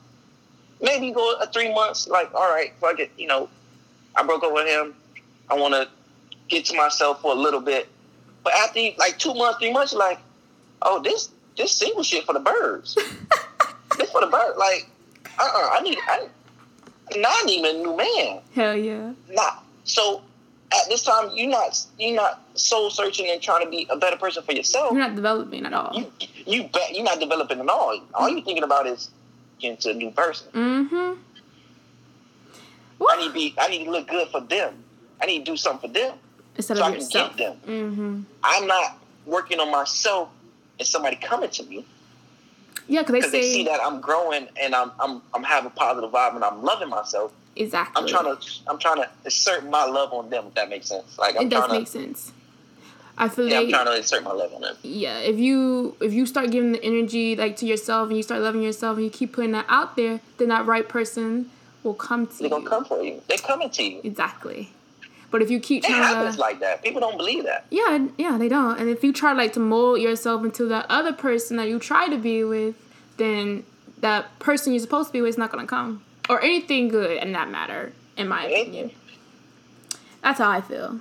[0.81, 2.07] Maybe go a three months.
[2.09, 3.11] Like, all right, fuck it.
[3.19, 3.49] You know,
[4.14, 4.95] I broke up with him.
[5.51, 5.89] I want to
[6.49, 7.89] get to myself for a little bit.
[8.45, 10.19] But after like two months, three months, like,
[10.83, 12.95] oh, this this single shit for the birds.
[13.99, 14.57] this for the bird.
[14.57, 14.89] Like,
[15.39, 15.99] uh, uh I need.
[16.07, 16.28] I
[17.14, 18.41] I need a new man.
[18.55, 19.12] Hell yeah.
[19.30, 20.22] Not so.
[20.72, 24.16] At this time, you're not you're not soul searching and trying to be a better
[24.16, 24.91] person for yourself.
[24.93, 25.93] You're not developing at all.
[25.95, 26.11] You
[26.45, 28.01] you bet you're not developing at all.
[28.14, 29.11] All you're thinking about is
[29.61, 30.49] getting to a new person.
[30.53, 31.20] Mm-hmm.
[33.09, 34.74] I need to be I need to look good for them.
[35.20, 36.18] I need to do something for them.
[36.57, 37.37] Instead so I of can yourself.
[37.37, 37.93] get them.
[37.95, 38.20] Mm-hmm.
[38.43, 40.30] I'm not working on myself
[40.78, 41.84] and somebody coming to me
[42.89, 45.70] Yeah, because they say they see that I'm growing and I'm I'm I'm having a
[45.74, 47.33] positive vibe and I'm loving myself.
[47.57, 48.03] exactly.
[48.03, 50.47] I'm trying to I'm trying to assert my love on them.
[50.49, 51.18] If that makes sense.
[51.18, 52.33] Like I'm it does trying make to sense.
[53.18, 54.77] I feel like yeah, I'm trying to assert my love on them.
[54.83, 58.43] yeah, if you if you start giving the energy like to yourself and you start
[58.43, 61.51] loving yourself and you keep putting that out there, then that right person
[61.83, 62.51] will come to They're you.
[62.51, 63.22] gonna come for you.
[63.29, 64.01] They're coming to you.
[64.05, 64.70] Exactly.
[65.31, 66.83] But if you keep It trying happens to like that.
[66.83, 67.66] People don't believe that.
[67.70, 68.79] yeah, yeah, they don't.
[68.79, 72.09] And if you try like to mold yourself into that other person that you try
[72.09, 72.74] to be with,
[73.16, 73.64] then
[74.01, 77.33] that person you're supposed to be with is not gonna come or anything good in
[77.33, 77.93] that matter.
[78.16, 78.93] In my opinion,
[80.22, 81.01] that's how I feel.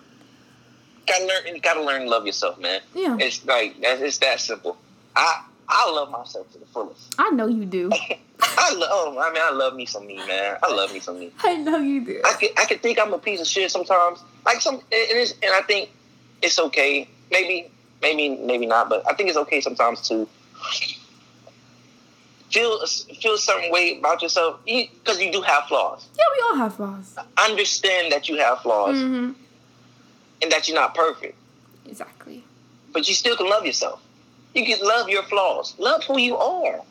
[1.07, 1.55] Gotta learn.
[1.55, 2.81] You gotta learn to love yourself, man.
[2.93, 4.75] Yeah, It's like it's that simple.
[5.15, 7.15] I I love myself to the fullest.
[7.17, 7.89] I know you do.
[8.41, 8.89] I love.
[8.91, 10.57] Oh, I mean, I love me some me, man.
[10.61, 11.31] I love me some me.
[11.43, 12.21] I know you do.
[12.25, 14.19] I can I can think I'm a piece of shit sometimes.
[14.45, 15.89] Like some, and, it's, and I think
[16.41, 17.07] it's okay.
[17.31, 17.69] Maybe
[18.01, 20.27] maybe maybe not, but I think it's okay sometimes to
[22.51, 22.85] feel
[23.21, 26.07] feel a certain way about yourself because you do have flaws.
[26.17, 27.15] Yeah, we all have flaws.
[27.37, 29.31] Understand that you have flaws Mm-hmm.
[30.41, 31.35] and that you're not perfect,
[31.85, 32.43] Exactly.
[32.93, 34.01] but you still can love yourself.
[34.53, 35.75] You can love your flaws.
[35.79, 36.81] Love who you are.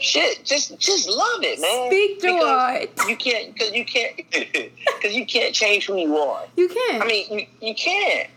[0.00, 1.88] Shit, just just love it, man.
[1.88, 3.08] Speak, Because George.
[3.08, 6.44] You can't because you can't because you can't change who you are.
[6.56, 7.02] You can't.
[7.02, 8.28] I mean, you, you can't.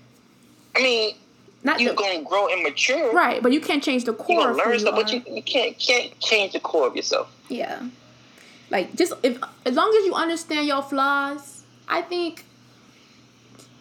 [0.76, 1.16] I mean,
[1.64, 3.14] not you're the, gonna grow and mature.
[3.14, 5.24] right, but you can't change the You're core gonna of who learn stuff, but you,
[5.28, 7.30] you can't can't change the core of yourself.
[7.50, 7.82] Yeah.
[8.70, 12.46] Like just if as long as you understand your flaws, I think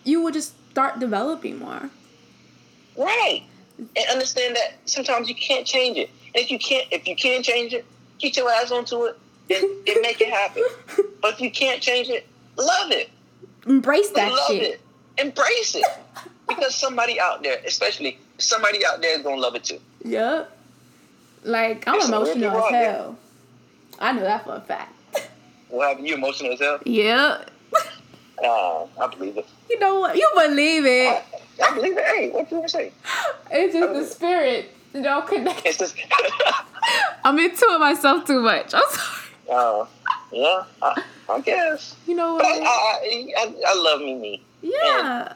[0.04, 1.90] you will just start developing more.
[2.96, 3.42] Right.
[3.78, 6.10] And understand that sometimes you can't change it.
[6.34, 7.84] If you can't if you can't change it,
[8.18, 9.16] get your ass onto it
[9.50, 10.64] and, and make it happen.
[11.22, 12.26] But if you can't change it,
[12.58, 13.08] love it.
[13.66, 14.62] Embrace that love shit.
[14.62, 14.80] it.
[15.16, 15.86] Embrace it.
[16.46, 19.80] Because somebody out there, especially somebody out there is gonna love it too.
[20.04, 20.54] Yep.
[21.44, 23.18] Like I'm It's emotional as hell.
[23.98, 24.92] I know that for a fact.
[25.70, 26.06] What happened?
[26.06, 26.78] You emotional as hell?
[26.84, 27.50] Yep.
[28.44, 29.46] Uh, I believe it.
[29.70, 30.16] You know what?
[30.16, 31.08] You believe it.
[31.08, 31.22] I,
[31.64, 32.04] I believe it.
[32.04, 32.92] Hey, what you gonna say?
[33.50, 34.66] It's just the spirit.
[34.66, 34.70] You
[35.00, 35.66] know, connect.
[35.66, 35.96] It's just
[37.24, 38.74] I'm into it myself too much.
[38.74, 39.28] I'm sorry.
[39.50, 39.86] uh,
[40.32, 41.96] yeah, I, I guess.
[42.06, 42.44] You know what?
[42.44, 44.42] I, I, I love me, me.
[44.62, 45.34] Yeah.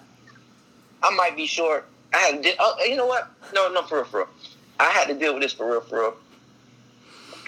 [1.03, 1.87] I might be short.
[2.13, 3.31] I had to, oh, you know what?
[3.55, 4.29] No, no, for real, for real.
[4.81, 6.17] I had to deal with this for real, for real.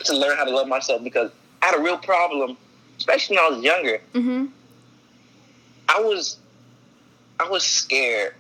[0.05, 1.31] To learn how to love myself because
[1.63, 2.57] I had a real problem,
[2.99, 4.01] especially when I was younger.
[4.15, 4.47] Mm-hmm.
[5.89, 6.39] I was,
[7.39, 8.35] I was scared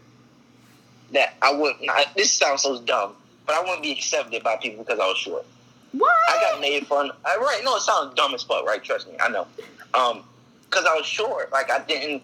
[1.13, 1.77] that I would.
[1.81, 3.15] Not, this sounds so dumb,
[3.51, 5.45] but I wouldn't be accepted by people because I was short.
[5.93, 6.13] What?
[6.29, 7.11] I got made fun.
[7.25, 7.61] I, right?
[7.65, 8.83] No, it sounds dumb as fuck, right?
[8.83, 9.47] Trust me, I know.
[9.93, 10.23] Um,
[10.69, 11.51] because I was short.
[11.51, 12.23] Like I didn't.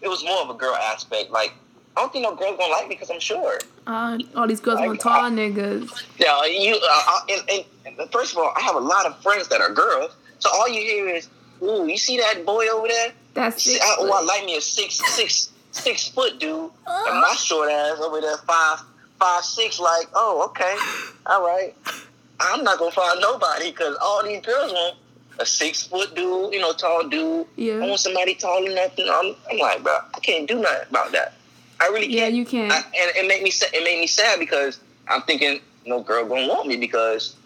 [0.00, 1.32] It was more of a girl aspect.
[1.32, 1.52] Like
[1.96, 3.64] I don't think no girls gonna like me because I'm short.
[3.88, 5.90] Uh, all these girls Like, want tall I- niggas.
[6.18, 6.76] Yeah, you.
[6.76, 7.64] Uh, I- and,
[7.98, 10.68] and, first of all, I have a lot of friends that are girls, so all
[10.68, 11.28] you hear is,
[11.60, 13.12] "Ooh, you see that boy over there?
[13.34, 17.34] That's six I, oh, I like me a six six six foot dude, and my
[17.36, 18.78] short ass over there five
[19.18, 19.78] five six.
[19.78, 20.76] Like, oh, okay,
[21.26, 21.74] all right.
[22.40, 24.96] I'm not gonna find nobody because all these girls want
[25.40, 27.46] a six foot dude, you know, tall dude.
[27.56, 27.74] Yeah.
[27.74, 29.06] I want somebody taller than nothing.
[29.10, 31.34] I'm, I'm like, bro, I can't do nothing about that.
[31.80, 32.34] I really can't.
[32.34, 32.70] you can.
[32.72, 36.26] I, and it made me sa- it made me sad because I'm thinking no girl
[36.28, 37.36] gonna want me because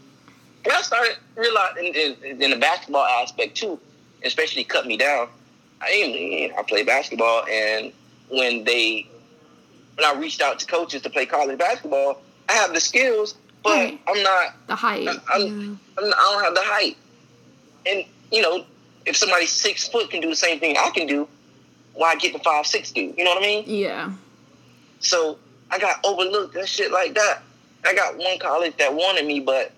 [0.64, 3.78] and I started realizing in, in, in the basketball aspect too,
[4.24, 5.28] especially cut me down.
[5.80, 7.92] I ain't, I play basketball, and
[8.30, 9.06] when they
[9.96, 13.70] when I reached out to coaches to play college basketball, I have the skills, but
[13.70, 14.00] Right.
[14.08, 14.54] I'm not.
[14.66, 15.06] the height.
[15.08, 16.02] I'm- yeah.
[16.02, 16.96] I'm, I don't have the height,
[17.86, 18.64] and you know,
[19.06, 21.28] if somebody six foot can do the same thing I can do,
[21.94, 23.16] why get the five six dude?
[23.18, 23.64] You know what I mean?
[23.66, 24.12] Yeah.
[25.00, 25.38] So
[25.70, 27.42] I got overlooked and shit like that.
[27.84, 29.72] I got one college that wanted me, but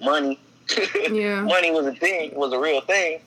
[0.00, 0.38] money,
[1.10, 1.40] Yeah.
[1.42, 3.20] money was a thing, was a real thing.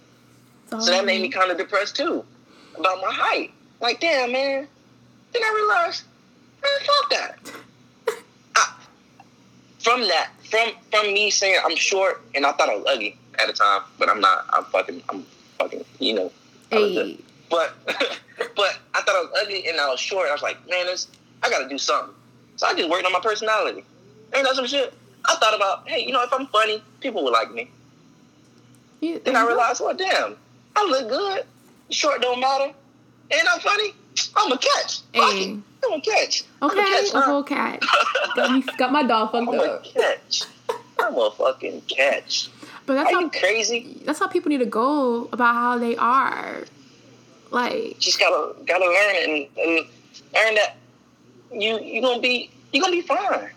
[0.70, 2.24] So that made me kind of depressed too
[2.78, 3.52] about my height.
[3.82, 4.68] Like, damn, man.
[5.34, 6.04] Then I realized,
[7.10, 7.38] that.
[8.55, 8.74] I,
[9.80, 13.47] from that, from from me saying I'm short and I thought I was ugly at
[13.47, 14.45] the time, but I'm not.
[14.51, 15.01] I'm fucking.
[15.10, 15.26] I'm
[15.57, 15.84] fucking.
[15.99, 16.32] You know.
[16.72, 17.20] I was a- Hey.
[17.49, 17.76] but
[18.55, 20.28] but I thought I was ugly and I was short.
[20.30, 21.07] I was like, man, this
[21.41, 22.14] I gotta do something.
[22.57, 23.84] So I just worked on my personality.
[24.34, 24.93] Ain't that some shit?
[25.26, 27.70] I thought about, hey, you know, if I'm funny, people will like me.
[29.01, 30.36] Yeah, Then I realized, well, damn,
[30.76, 31.45] I look good.
[31.89, 32.74] Short don't matter.
[33.32, 33.93] And I'm funny.
[34.36, 34.99] I'm a catch.
[35.14, 35.57] Hey.
[35.84, 36.43] I'm a catch.
[36.62, 37.14] I'm a Okay, catch.
[37.14, 37.84] a whole cat.
[38.36, 40.43] Got me, got my dog I'm fucked a catch.
[40.99, 42.49] I'm a fucking catch.
[42.86, 44.01] But that's Are how you crazy?
[44.05, 46.64] that's how people need to go about how they are.
[47.51, 49.88] Like, Just gotta gotta learn it and, and
[50.36, 50.76] learn that
[51.51, 53.49] you you gonna be you gonna be fine.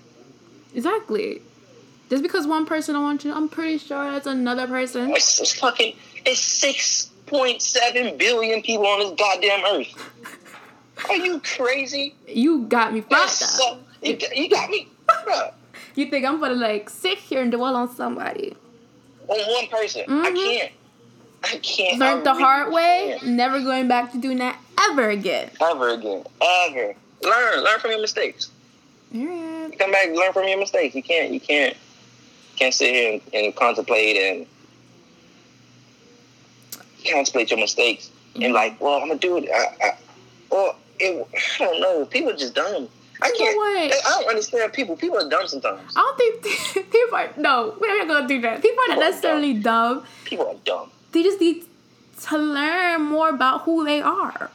[0.75, 1.43] exactly.
[2.11, 5.11] Just because one person don't want you, I'm pretty sure that's another person.
[5.11, 5.97] It's, it's fucking
[6.27, 10.09] it's six point seven billion people on this goddamn earth.
[11.09, 12.15] Are you crazy?
[12.27, 13.81] You got me fucked so, up.
[14.03, 14.89] you, got- you got me
[15.95, 18.55] You think I'm gonna like sit here and dwell on somebody?
[19.29, 20.03] on one person.
[20.09, 20.35] I Mhm.
[20.37, 20.73] can't.
[21.45, 21.99] I can't.
[21.99, 23.33] Learned I the really hard way, can't.
[23.33, 25.51] never going back to doing that ever again.
[25.61, 26.25] Ever again.
[26.41, 26.95] Ever.
[27.23, 27.65] Learn.
[27.65, 28.51] Learn from your mistakes.
[29.13, 29.79] Period.
[29.79, 30.09] Come back.
[30.15, 30.95] Learn from your mistakes.
[30.95, 31.33] You can't.
[31.33, 31.77] You can't.
[32.57, 34.47] Can't sit here and, and contemplate and
[37.11, 38.45] contemplate your mistakes Mhm.
[38.47, 39.49] and like, well, I'm gonna do it.
[39.53, 39.95] I, I,
[40.51, 41.27] or it,
[41.61, 42.05] I don't know.
[42.07, 42.89] People are just dumb.
[43.21, 43.93] I You know can't.
[44.07, 44.97] I don't understand people.
[44.97, 45.93] People are dumb sometimes.
[45.97, 47.77] I don't think people are no.
[47.81, 48.63] We're not gonna do that.
[48.63, 50.05] People are not People are necessarily dumb.
[50.25, 50.91] People are dumb.
[51.13, 51.65] They just need
[52.23, 54.51] to learn more about who they are.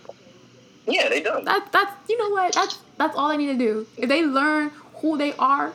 [0.88, 1.46] Yeah, they dumb.
[1.46, 3.88] That that's you know what that's that's all they need to do.
[3.98, 5.74] If they learn who they are,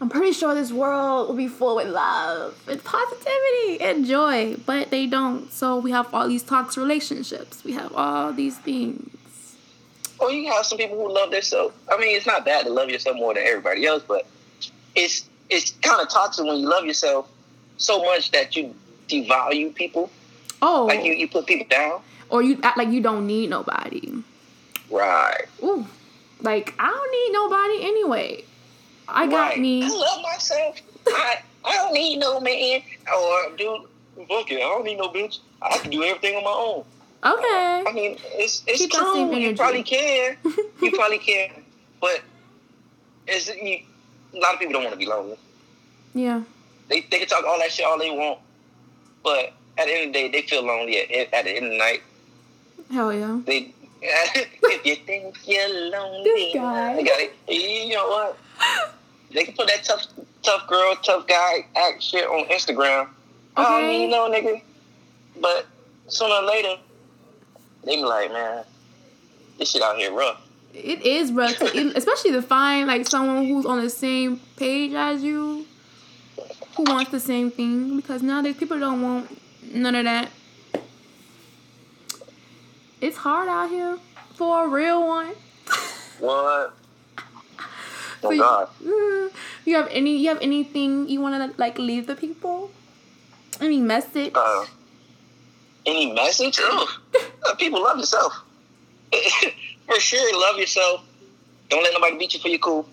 [0.00, 4.56] I'm pretty sure this world will be full with love and positivity and joy.
[4.66, 5.50] But they don't.
[5.52, 7.64] So we have all these toxic relationships.
[7.64, 9.10] We have all these things.
[10.22, 11.74] Or you have some people who love themselves.
[11.90, 14.24] I mean, it's not bad to love yourself more than everybody else, but
[14.94, 17.28] it's it's kind of toxic when you love yourself
[17.76, 18.72] so much that you
[19.08, 20.10] devalue people.
[20.62, 22.00] Oh, Like you, you put people down.
[22.30, 24.22] or you act like you don't need nobody.
[24.90, 25.44] Right.
[25.62, 25.84] Ooh,
[26.40, 28.44] like I don't need nobody anyway.
[29.08, 29.58] I got right.
[29.60, 29.82] me.
[29.82, 30.76] I love myself.
[31.08, 32.80] I I don't need no man.
[33.12, 33.80] Or dude,
[34.28, 34.56] fuck it.
[34.56, 35.40] I don't need no bitch.
[35.60, 36.84] I can do everything on my own.
[37.24, 37.84] Okay.
[37.86, 39.34] I mean, it's it's Keep true.
[39.36, 40.36] You probably can.
[40.80, 41.50] You probably can.
[42.00, 42.20] But
[43.28, 43.80] it's you,
[44.34, 45.36] a lot of people don't want to be lonely.
[46.14, 46.42] Yeah.
[46.88, 48.40] They they can talk all that shit all they want,
[49.22, 51.72] but at the end of the day, they feel lonely at, at the end of
[51.72, 52.02] the night.
[52.90, 53.40] Hell yeah.
[53.46, 56.96] They if you think you're lonely, This guy.
[56.96, 58.38] they gotta- you know what?
[59.32, 60.06] They can put that tough
[60.42, 63.08] tough girl, tough guy act shit on Instagram.
[63.56, 63.98] I don't Okay.
[63.98, 64.60] need no nigga.
[65.40, 65.66] But
[66.08, 66.76] sooner or later,
[67.84, 68.64] they be like, man,
[69.58, 70.40] this shit out here rough.
[70.74, 75.22] It is rough, to, especially to find like someone who's on the same page as
[75.22, 75.66] you,
[76.76, 77.96] who wants the same thing.
[77.96, 79.38] Because nowadays people don't want
[79.74, 80.30] none of that.
[83.00, 83.98] It's hard out here
[84.34, 85.32] for a real one.
[86.20, 86.74] What?
[88.22, 88.68] So Oh you- God.
[88.80, 89.32] Mm,
[89.64, 90.16] you have any?
[90.18, 92.70] You have anything you want to like leave the people?
[93.60, 94.30] Any message?
[94.32, 94.64] Uh,
[95.84, 96.60] any message?
[96.62, 96.88] Ugh.
[97.58, 98.32] People love yourself.
[99.86, 101.04] for sure, love yourself.
[101.68, 102.88] Don't let nobody beat you for your cool.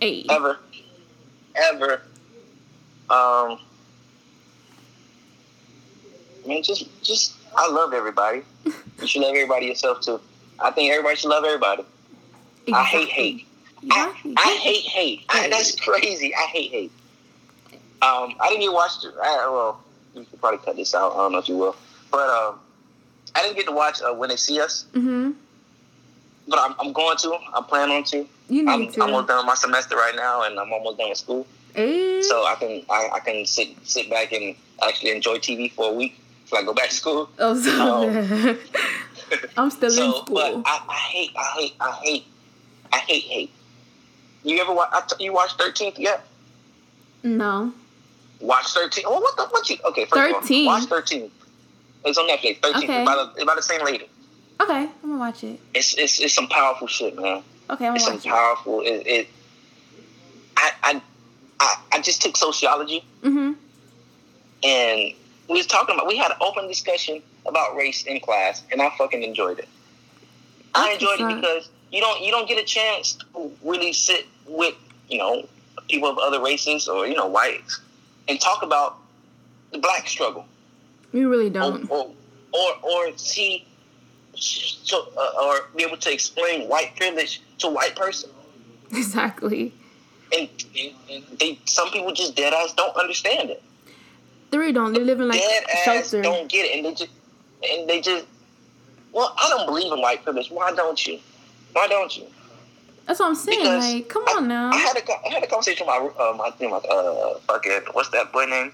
[0.00, 0.24] hey.
[0.28, 0.58] Ever.
[1.54, 2.02] Ever.
[3.10, 3.58] Um.
[6.46, 8.42] Man, just, just, I love everybody.
[8.64, 10.20] You should love everybody yourself too.
[10.58, 11.84] I think everybody should love everybody.
[12.72, 13.46] I hate hate.
[13.90, 15.24] I, I hate hate.
[15.28, 16.34] I, that's crazy.
[16.34, 16.92] I hate hate.
[18.02, 19.00] Um, I didn't even watch.
[19.02, 19.80] The, I, well,
[20.14, 21.12] you could probably cut this out.
[21.12, 21.76] I don't know if you will,
[22.10, 22.58] but um,
[23.34, 24.84] I didn't get to watch uh, when they see us.
[24.92, 25.32] Mm-hmm.
[26.48, 27.38] But I'm, I'm going to.
[27.54, 28.26] I'm planning on to.
[28.48, 29.02] You I'm, need to.
[29.02, 31.46] I'm almost done with my semester right now, and I'm almost done with school.
[31.74, 32.20] Hey.
[32.22, 34.54] So I can I, I can sit sit back and
[34.86, 37.30] actually enjoy TV for a week till I go back to school.
[37.38, 38.58] oh, so um,
[39.56, 40.24] I'm still in school.
[40.34, 42.24] but I, I hate I hate I hate
[42.92, 43.50] I hate hate.
[44.44, 44.90] You ever watch?
[44.92, 46.24] I t- you watch Thirteenth yet?
[47.22, 47.72] no.
[48.40, 49.04] Watch thirteen.
[49.06, 49.76] Oh, what the what you?
[49.84, 50.66] Okay, first 13?
[50.66, 51.30] of all, watch thirteen.
[52.04, 52.60] It's on Netflix.
[52.62, 52.84] Thirteen.
[52.90, 53.02] Okay.
[53.02, 54.08] About, the, about the same lady.
[54.60, 55.58] Okay, I'm gonna watch it.
[55.74, 57.42] It's it's it's some powerful shit, man.
[57.70, 58.16] Okay, I'm It's gonna watch it.
[58.16, 58.80] It's some watch powerful.
[58.80, 59.28] It, it
[60.56, 61.02] I, I
[61.60, 63.04] I I just took sociology.
[63.22, 63.52] Mm-hmm.
[64.64, 65.14] and
[65.48, 66.06] we was talking about.
[66.06, 69.68] We had an open discussion about race in class, and I fucking enjoyed it.
[70.74, 74.74] I enjoyed it because you don't you don't get a chance to really sit with
[75.08, 75.48] you know
[75.88, 77.80] people of other races or you know whites
[78.28, 78.98] and talk about
[79.72, 80.46] the black struggle.
[81.12, 81.90] You really don't.
[81.90, 82.10] or
[82.52, 83.66] or or see
[84.34, 88.30] so uh, or be able to explain white privilege to a white person
[88.90, 89.72] Exactly.
[90.36, 90.48] and,
[91.38, 93.62] they some people just dead ass don't understand it
[94.50, 94.92] They really don't.
[94.94, 96.22] They live in like dead ass shelter.
[96.22, 97.10] don't get it and they just
[97.70, 98.24] and they just
[99.12, 101.18] well i don't believe in white privilege why don't you
[101.74, 102.26] why don't you
[103.06, 103.58] That's what I'm saying.
[103.60, 104.70] Because Like, come I, on now.
[104.72, 108.08] I had a I had a conversation with my uh, my, my uh fucking what's
[108.10, 108.72] that boy name?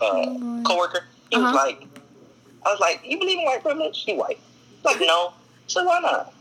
[0.00, 1.04] Uh, Oh, coworker.
[1.32, 1.66] He was Uh-huh.
[1.66, 1.82] like,
[2.66, 4.04] I was like, you believe in white privilege?
[4.04, 4.38] He white.
[4.84, 5.32] Like no.
[5.66, 6.32] So why not?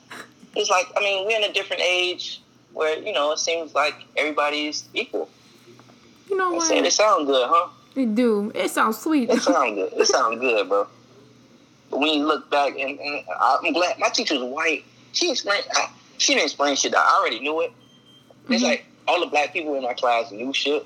[0.53, 2.41] He's like, I mean, we're in a different age
[2.73, 5.29] where you know it seems like everybody's equal.
[6.29, 6.67] you know I what?
[6.67, 7.69] said, it sounds good, huh?
[7.95, 8.51] It do.
[8.53, 9.29] It sounds sweet.
[9.29, 9.93] It sounds good.
[9.93, 10.87] It sounds good, bro.
[11.89, 14.83] But when you look back, and, and I'm glad my teacher was white.
[15.13, 15.65] She explained.
[15.73, 16.91] I, she didn't explain shit.
[16.91, 17.71] that I already knew it.
[18.49, 18.67] It's Mhm.
[18.67, 20.85] like all the black people in my class knew shit.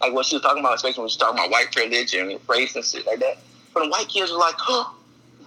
[0.00, 2.38] Like what she was talking about, especially when she was talking about white privilege and
[2.48, 3.38] race and shit like that.
[3.74, 4.90] But the white kids were like, "Huh,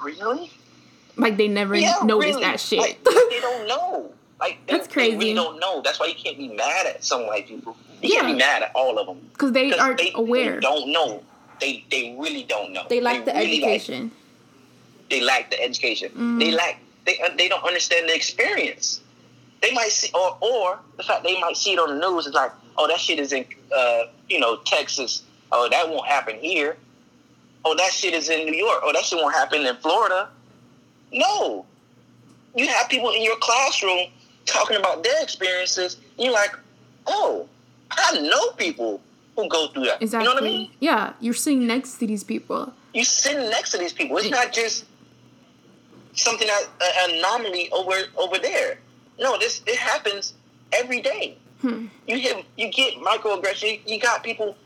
[0.04, 0.52] really?
[1.18, 2.80] like they never Yeah, noticed really." that shit.
[2.80, 4.12] Like, they don't know.
[4.40, 5.18] Like they, That's They crazy.
[5.18, 5.82] really don't know.
[5.84, 7.78] That's why you can't be mad at some white people.
[8.02, 10.56] You can't be mad at all of them Because they aren't they, aware.
[10.56, 11.24] They don't know.
[11.60, 12.84] They they really don't know.
[12.90, 14.12] They lack the really lack- education.
[15.12, 16.12] they lack the education.
[16.18, 16.40] Mhm.
[16.40, 19.02] They lack they uh, they don't understand the experience.
[19.62, 22.34] They might see or or the fact they might see it on the news is
[22.34, 23.46] like, oh that shit is in
[23.76, 25.24] uh, you know Texas.
[25.52, 26.78] Oh that won't happen here.
[27.64, 28.80] Oh that shit is in New York.
[28.84, 30.30] Oh that shit won't happen in Florida.
[31.14, 31.66] No,
[32.56, 34.08] you have people in your classroom
[34.46, 35.96] talking about their experiences.
[36.18, 36.56] And you're like,
[37.06, 37.48] oh,
[37.92, 39.02] I know people
[39.36, 40.02] who go through that.
[40.02, 40.28] Exactly.
[40.28, 40.70] You know what I mean?
[40.80, 42.74] Yeah, you're sitting next to these people.
[42.94, 44.18] you sitting next to these people.
[44.18, 44.86] It's not just
[46.14, 48.80] something that an anomaly over over there.
[49.22, 50.34] No, this it happens
[50.74, 51.38] every day.
[51.62, 51.86] Hmm.
[52.08, 53.88] You hit, you get microaggression.
[53.88, 54.58] You got people.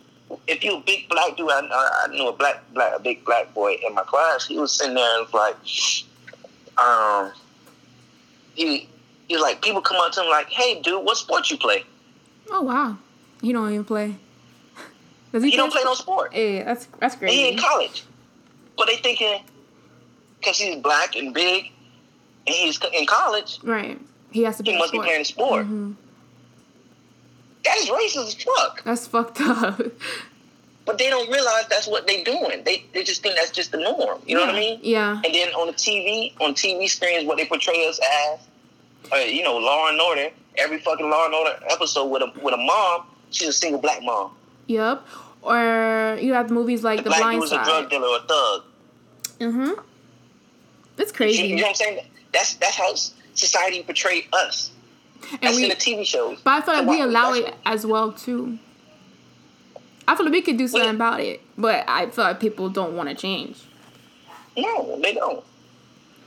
[0.47, 3.53] If you a big black dude, I, I knew a black black a big black
[3.53, 4.47] boy in my class.
[4.47, 5.55] He was sitting there and was like,
[6.83, 7.31] um,
[8.55, 8.89] he
[9.27, 11.83] he was like people come up to him like, hey dude, what sport you play?
[12.49, 12.97] Oh wow,
[13.41, 14.15] he don't even play.
[15.33, 15.51] Does he?
[15.51, 16.33] He don't play no sport.
[16.33, 18.03] Hey, that's that's And he in college.
[18.77, 19.41] But they thinking
[20.39, 21.71] because he's black and big
[22.47, 23.99] and he's in college, Right.
[24.35, 24.71] He has to be.
[24.71, 25.65] he must be playing a sport.
[25.65, 25.95] Mhm.
[27.63, 28.83] That is racist as fuck.
[28.83, 29.81] That's fucked up.
[30.87, 32.63] But they don't realize that's what they're doing.
[32.63, 34.21] They they just think that's just the norm.
[34.27, 34.79] You know what I mean?
[34.83, 35.19] Yeah.
[35.25, 38.39] And then on the TV, on TV screens, what they portray us as,
[39.11, 40.29] uh, you know, Law and Order.
[40.59, 44.03] Every fucking Law and Order episode with a with a mom, she's a single black
[44.03, 44.29] mom.
[44.67, 45.01] Yep.
[45.41, 47.89] Or you have movies like The the black Blind dude's a drug Side.
[47.89, 48.63] dealer or a thug.
[49.39, 49.73] Mm-hmm.
[50.99, 51.47] You, crazy.
[51.47, 52.05] you know what I'm saying?
[52.31, 52.93] That's that's how
[53.35, 54.71] society portrayed us.
[55.31, 56.39] and That's we, in the TV shows.
[56.43, 58.57] but I feel like we allow it as well too.
[60.07, 62.69] I feel like we could do something Well- about it, but I feel like people
[62.69, 63.57] don't want to change.
[64.57, 65.43] No, they don't.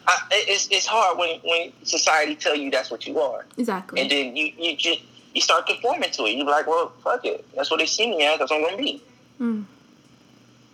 [0.06, 4.00] I, it's it's hard when when society tell you that's what you are, Exactly.
[4.00, 5.00] and then you you just
[5.34, 6.30] you start conforming to it.
[6.36, 7.44] You're like, well, fuck it.
[7.54, 8.38] That's what they see me as.
[8.38, 9.02] That's what I'm gonna be.
[9.40, 9.64] Mm.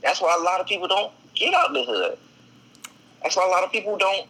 [0.03, 2.17] That's why a lot of people don't get out the hood.
[3.23, 4.27] That's why a lot of people don't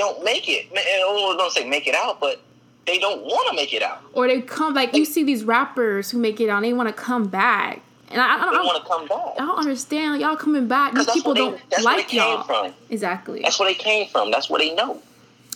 [0.00, 0.66] don't make it.
[1.04, 2.40] Oh, don't say make it out, but
[2.86, 4.02] they don't want to make it out.
[4.14, 6.92] Or they come like you see these rappers who make it out, they want to
[6.94, 7.82] come back.
[8.08, 9.40] And I, I don't, want to come back.
[9.40, 10.14] I don't understand.
[10.14, 10.94] Like, y'all coming back.
[10.94, 12.42] These Because people they, don't that's where they like came y'all.
[12.42, 12.72] from.
[12.88, 13.42] Exactly.
[13.42, 14.32] That's where they came from.
[14.32, 15.00] That's what they know.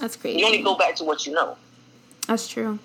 [0.01, 0.39] That's crazy.
[0.39, 1.57] You only go back to what you know.
[2.29, 2.79] That's true.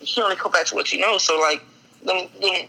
[0.00, 1.18] You can only go back to what you know.
[1.18, 1.62] So like,
[2.04, 2.66] them, them,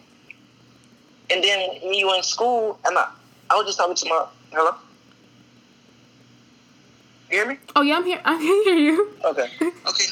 [1.30, 3.10] and then when you were in school, and I,
[3.50, 4.76] I was just talking to my hello.
[7.32, 7.57] You hear me?
[7.76, 8.21] Oh yeah, I'm here.
[8.23, 9.11] I can hear you.
[9.23, 9.49] Okay.
[9.88, 10.03] Okay,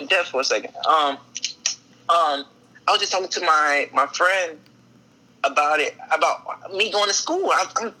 [0.00, 0.06] no.
[0.06, 0.74] Deaf for a second.
[0.86, 1.16] Um,
[2.08, 2.44] um,
[2.88, 4.58] I was just talking to my my friend
[5.44, 7.50] about it about me going to school.
[7.52, 7.94] I, I'm,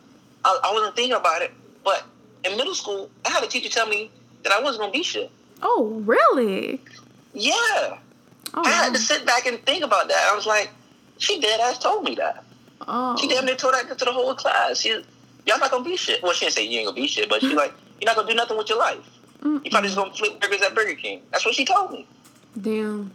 [0.44, 1.52] I, I wasn't thinking about it,
[1.84, 2.04] but
[2.44, 4.10] in middle school, I had a teacher tell me
[4.42, 5.30] that I wasn't gonna be shit.
[5.62, 6.80] Oh really?
[7.34, 7.52] Yeah,
[8.54, 8.62] Oh.
[8.64, 10.28] I had to sit back and think about that.
[10.30, 10.70] I was like,
[11.18, 12.44] she dead ass told me that.
[12.88, 13.16] oh.
[13.18, 14.80] She damn near told that to the whole class.
[14.80, 14.90] She,
[15.46, 16.22] y'all not gonna be shit.
[16.22, 17.72] Well, she didn't say you ain't gonna be shit, but she like,
[18.02, 18.98] you're not gonna do nothing with your life.
[19.44, 21.22] You probably just gonna flip burgers at Burger King.
[21.30, 22.06] That's what she told me.
[22.60, 23.12] Damn.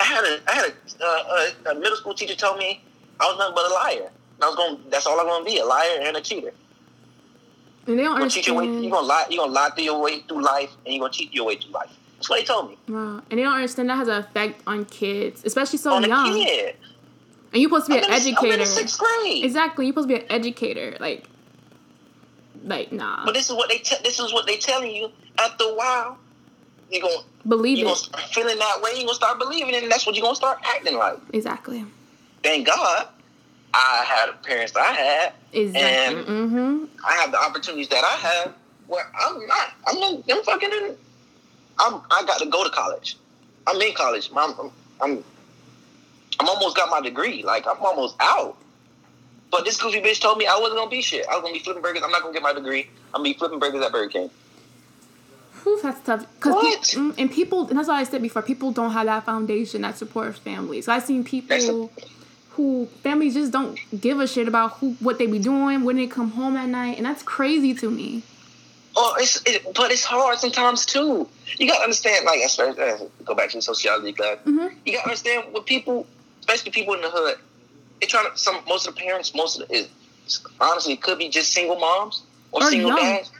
[0.00, 2.80] I had a I had a, uh, a, a middle school teacher tell me
[3.20, 4.10] I was nothing but a liar.
[4.36, 4.78] And I was going.
[4.90, 6.52] That's all I'm gonna be: a liar and a cheater.
[7.88, 8.64] And they don't cheat your way.
[8.64, 8.84] understand.
[8.84, 9.26] You're gonna lie.
[9.30, 11.72] You're gonna lie through your way through life, and you're gonna cheat your way through
[11.72, 11.90] life.
[12.16, 12.78] That's what they told me.
[12.88, 13.22] Wow.
[13.30, 16.32] And they don't understand that has an effect on kids, especially so On a young.
[16.32, 16.76] kid.
[17.52, 18.64] And you're supposed to be I'm an in, the- I'm in educator.
[18.66, 19.44] sixth grade.
[19.44, 19.86] Exactly.
[19.86, 20.96] You're supposed to be an educator.
[21.00, 21.24] Like,
[22.64, 23.24] like nah.
[23.24, 23.78] But this is what they.
[23.78, 25.10] Te- this is what they telling you.
[25.38, 26.18] After a while,
[26.90, 27.98] you're gonna Believe you're gonna it.
[27.98, 28.90] start feeling that way.
[28.94, 31.18] You're gonna start believing it, and that's what you're gonna start acting like.
[31.32, 31.84] Exactly.
[32.42, 33.08] Thank God,
[33.74, 35.32] I had parents I had.
[35.52, 36.18] Exactly.
[36.18, 36.84] And- mm-hmm.
[37.06, 38.54] I have the opportunities that I have
[38.86, 39.72] where I'm not.
[39.86, 40.22] I'm not.
[40.30, 40.70] I'm fucking.
[40.72, 40.96] In,
[41.78, 42.00] I'm.
[42.10, 43.16] I got to go to college.
[43.66, 44.30] I'm in college.
[44.36, 44.54] I'm.
[44.58, 44.70] I'm.
[45.00, 45.24] I'm,
[46.40, 47.42] I'm almost got my degree.
[47.42, 48.56] Like I'm almost out.
[49.50, 51.26] But this goofy bitch told me I wasn't gonna be shit.
[51.26, 52.02] I was gonna be flipping burgers.
[52.04, 52.88] I'm not gonna get my degree.
[53.14, 54.30] I'm gonna be flipping burgers at Burger King.
[55.62, 56.26] Whew, that's tough.
[56.40, 56.82] Cause What?
[56.82, 58.42] mm, and people, and that's what I said before.
[58.42, 60.84] People don't have that foundation that supports families.
[60.84, 61.90] So I've seen people
[62.50, 66.06] who families just don't give a shit about who what they be doing when they
[66.06, 68.22] come home at night, and that's crazy to me.
[68.96, 71.28] Oh, it's it, but it's hard sometimes too.
[71.56, 74.38] You gotta understand, like, especially uh, go back to the sociology class.
[74.44, 74.74] Mhm.
[74.84, 76.06] You gotta understand what people,
[76.40, 77.38] especially people in the hood,
[78.00, 78.36] they trying to.
[78.38, 79.90] Some most of the parents, most of the, it,
[80.60, 82.22] honestly, it could be just single moms
[82.52, 82.98] or, Or single young.
[82.98, 83.30] dads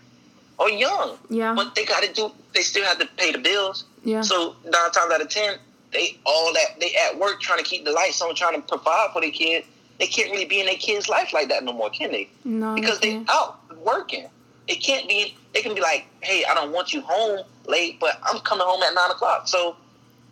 [0.59, 1.16] or young.
[1.30, 1.54] Yeah.
[1.54, 2.30] But they got to do.
[2.54, 3.84] They still have to pay the bills.
[4.04, 4.22] Yeah.
[4.22, 5.59] So nine times out of ten,
[5.92, 9.11] they all that they at work trying to keep the lights on, trying to provide
[9.12, 9.64] for their kid.
[9.98, 12.28] They can't really be in their kid's life like that no more, can they?
[12.44, 12.74] no.
[12.76, 14.28] because they out working.
[14.68, 15.34] It can't be.
[15.54, 18.82] They can be like, "Hey, I don't want you home late, but I'm coming home
[18.82, 19.76] at nine o'clock." So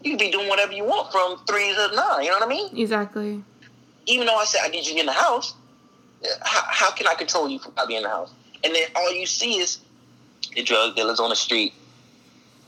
[0.03, 2.23] you can be doing whatever you want from three to nine.
[2.25, 2.77] You know what I mean?
[2.77, 3.43] exactly.
[4.07, 5.55] Even though I said I need you in the house,
[6.43, 8.31] how, how can I control you from not being in the house?
[8.65, 9.79] And then all you see is
[10.55, 11.75] the drug dealers on the street,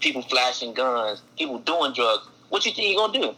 [0.01, 2.27] people flashing guns, people doing drugs.
[2.49, 3.35] What you think you're gonna do?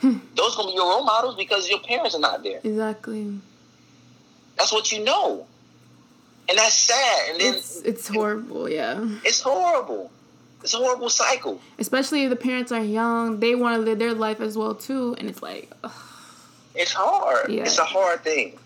[0.00, 0.18] Hmm.
[0.34, 2.60] Those gonna be your role models because your parents are not there.
[2.62, 3.38] Exactly.
[4.56, 5.46] That's what you know,
[6.48, 7.30] and that's sad.
[7.30, 8.68] And then It's it's horrible.
[8.68, 9.08] Yeah.
[9.24, 10.10] It's horrible.
[10.62, 11.60] It's a horrible cycle.
[11.78, 15.14] Especially if the parents are young, they want to live their life as well too,
[15.18, 15.92] and it's like, ugh,
[16.74, 17.50] It's hard.
[17.50, 17.62] Yeah.
[17.62, 18.58] It's a hard thing.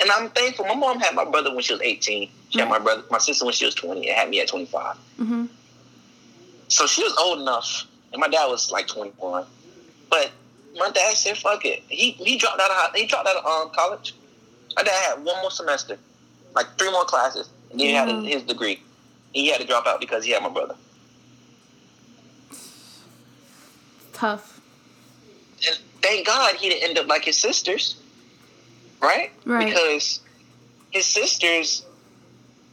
[0.00, 0.66] And I'm thankful.
[0.66, 2.28] My mom had my brother when she was 18.
[2.50, 4.96] She had my brother, my sister when she was 20, and had me at 25.
[5.18, 5.48] mhm.
[6.68, 9.44] So she was old enough, and my dad was like 21.
[10.10, 10.30] But
[10.76, 13.70] my dad said, "Fuck it." He he dropped out of he dropped out of um,
[13.74, 14.14] college.
[14.74, 15.98] My dad had one more semester,
[16.54, 18.82] like three more classes, and then he had his degree.
[19.32, 20.74] He had to drop out because he had my brother.
[24.14, 24.53] tough.
[26.04, 27.96] Thank God he didn't end up like his sisters,
[29.00, 29.32] right?
[29.44, 29.64] Right.
[29.64, 30.20] Because
[30.90, 31.84] his sisters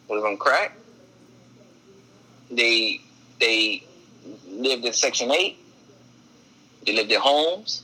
[0.07, 0.77] was on crack.
[2.51, 2.99] They
[3.39, 3.83] they
[4.47, 5.57] lived in Section Eight.
[6.85, 7.83] They lived in homes.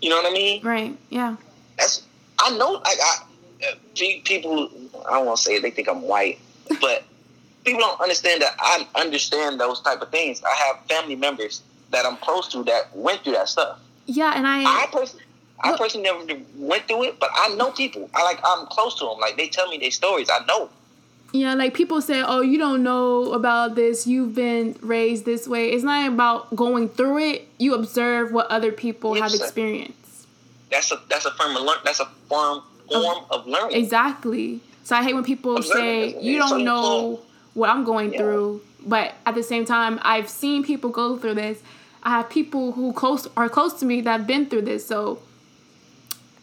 [0.00, 0.62] You know what I mean?
[0.62, 0.96] Right.
[1.10, 1.36] Yeah.
[1.76, 2.02] That's
[2.38, 2.80] I know.
[2.84, 4.70] I, I people.
[5.08, 6.38] I don't want to say they think I'm white,
[6.80, 7.02] but
[7.64, 10.42] people don't understand that I understand those type of things.
[10.44, 13.80] I have family members that I'm close to that went through that stuff.
[14.06, 14.64] Yeah, and I.
[14.64, 15.24] I personally,
[15.62, 18.10] I personally never went through it, but I know people.
[18.14, 19.18] I like I'm close to them.
[19.18, 20.28] Like they tell me their stories.
[20.30, 20.68] I know.
[21.32, 24.06] Yeah, like people say, oh, you don't know about this.
[24.06, 25.70] You've been raised this way.
[25.72, 27.48] It's not about going through it.
[27.58, 29.44] You observe what other people have Yes, sir.
[29.44, 30.26] experienced.
[30.70, 31.78] That's a that's a form of learn.
[31.84, 33.76] That's a form form of learning.
[33.76, 34.60] Exactly.
[34.84, 37.20] So I hate when people Observe say, you don't know
[37.54, 38.18] what I'm going Yeah.
[38.18, 38.60] through.
[38.86, 41.58] But at the same time, I've seen people go through this.
[42.04, 44.86] I have people who close are close to me that have been through this.
[44.86, 45.20] So,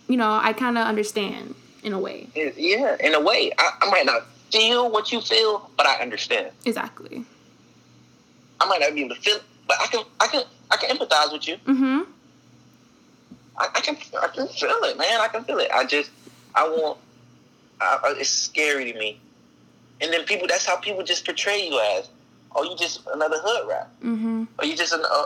[0.07, 2.27] you know, I kind of understand in a way.
[2.35, 6.51] Yeah, in a way, I, I might not feel what you feel, but I understand.
[6.65, 7.25] Exactly.
[8.59, 11.31] I might not be able to feel but I can I can I can empathize
[11.31, 11.55] with you.
[11.65, 12.01] Mm-hmm.
[13.57, 15.21] I, I can I can feel it, man.
[15.21, 15.69] I can feel it.
[15.71, 16.09] I just
[16.55, 16.97] I want.
[17.79, 19.19] I, I- it's scary to me.
[20.01, 22.09] And then people, that's how people just portray you as,
[22.55, 24.45] oh, you just another hood rat, Mm-hmm.
[24.57, 25.25] or you just an, uh,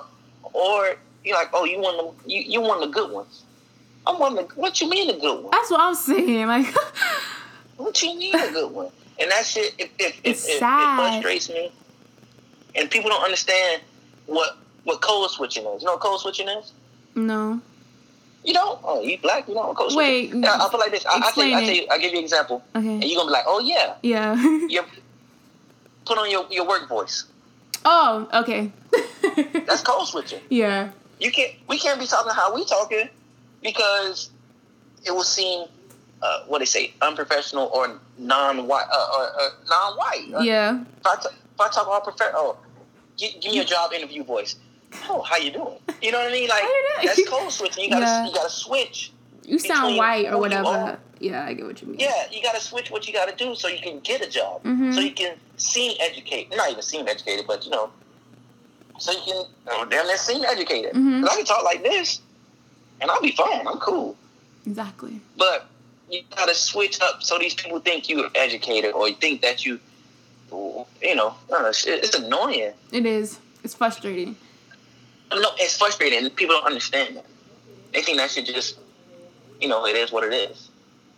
[0.54, 3.44] or you're like, oh, you one of the, you you one of the good ones.
[4.08, 4.56] I'm one of the.
[4.56, 5.52] What you mean a good one?
[5.52, 6.48] That's what I'm saying.
[6.48, 6.68] Like,
[7.78, 8.90] What you mean a good one?
[9.20, 11.72] And that shit, it, it, it, It's it, it frustrates me.
[12.76, 13.82] And people don't understand
[14.28, 15.82] what what code switching is.
[15.82, 16.72] You know what code switching is?
[17.16, 17.60] no.
[18.44, 18.80] You don't?
[18.84, 19.48] Oh, you black?
[19.48, 20.44] You know what code Wait, switching?
[20.44, 21.04] Yeah, I feel like this.
[21.08, 22.88] I, I, tell you, I explain tell you, I give you an example, Okay.
[22.94, 24.36] and you're gonna be like, oh yeah, Yeah.
[24.70, 24.84] you
[26.06, 27.26] put on your, your work voice.
[27.86, 28.72] oh, okay.
[29.66, 30.42] That's code switching.
[30.50, 30.92] yeah.
[31.20, 31.54] You can't.
[31.70, 33.08] We can't be talking how we talking
[33.64, 34.30] because
[35.06, 35.68] it will seem,
[36.22, 40.34] uh, what they say, unprofessional or non-white, uh, or, uh, non-white.
[40.36, 40.82] Uh, Yeah.
[41.00, 42.58] If I, t- if I talk all prof- oh,
[43.18, 44.58] give, give me a job interview voice.
[45.10, 45.78] Oh, how you doing?
[46.02, 46.50] You know what I mean?
[46.50, 47.08] Like How you doing?
[47.08, 47.84] that's code switching.
[47.86, 48.28] You gotta Yeah.
[48.28, 49.12] you gotta switch.
[49.46, 51.00] You sound white or whatever.
[51.20, 52.00] Yeah, I get what you mean.
[52.00, 54.64] Yeah, you gotta switch what you gotta do so you can get a job.
[54.64, 54.94] Mhm.
[54.94, 56.58] So you can seem educated.
[56.58, 57.90] Not even seem educated, but you know,
[58.98, 60.94] so you can oh, damn near seem educated.
[60.94, 61.22] Mhm.
[61.22, 62.22] 'Cause I can talk like this,
[63.02, 63.68] and I'll be fine.
[63.68, 64.16] I'm cool.
[64.66, 65.20] Exactly.
[65.38, 65.68] But
[66.10, 69.80] you gotta switch up so these people think you're educated or think that you,
[70.52, 72.74] you know, know, it's- annoying.
[72.92, 73.40] It is.
[73.64, 74.36] It's frustrating.
[75.34, 76.20] No, it's frustrating.
[76.26, 77.26] and People don't understand that.
[77.94, 78.78] They think that should just,
[79.60, 80.70] you know, it is what it is.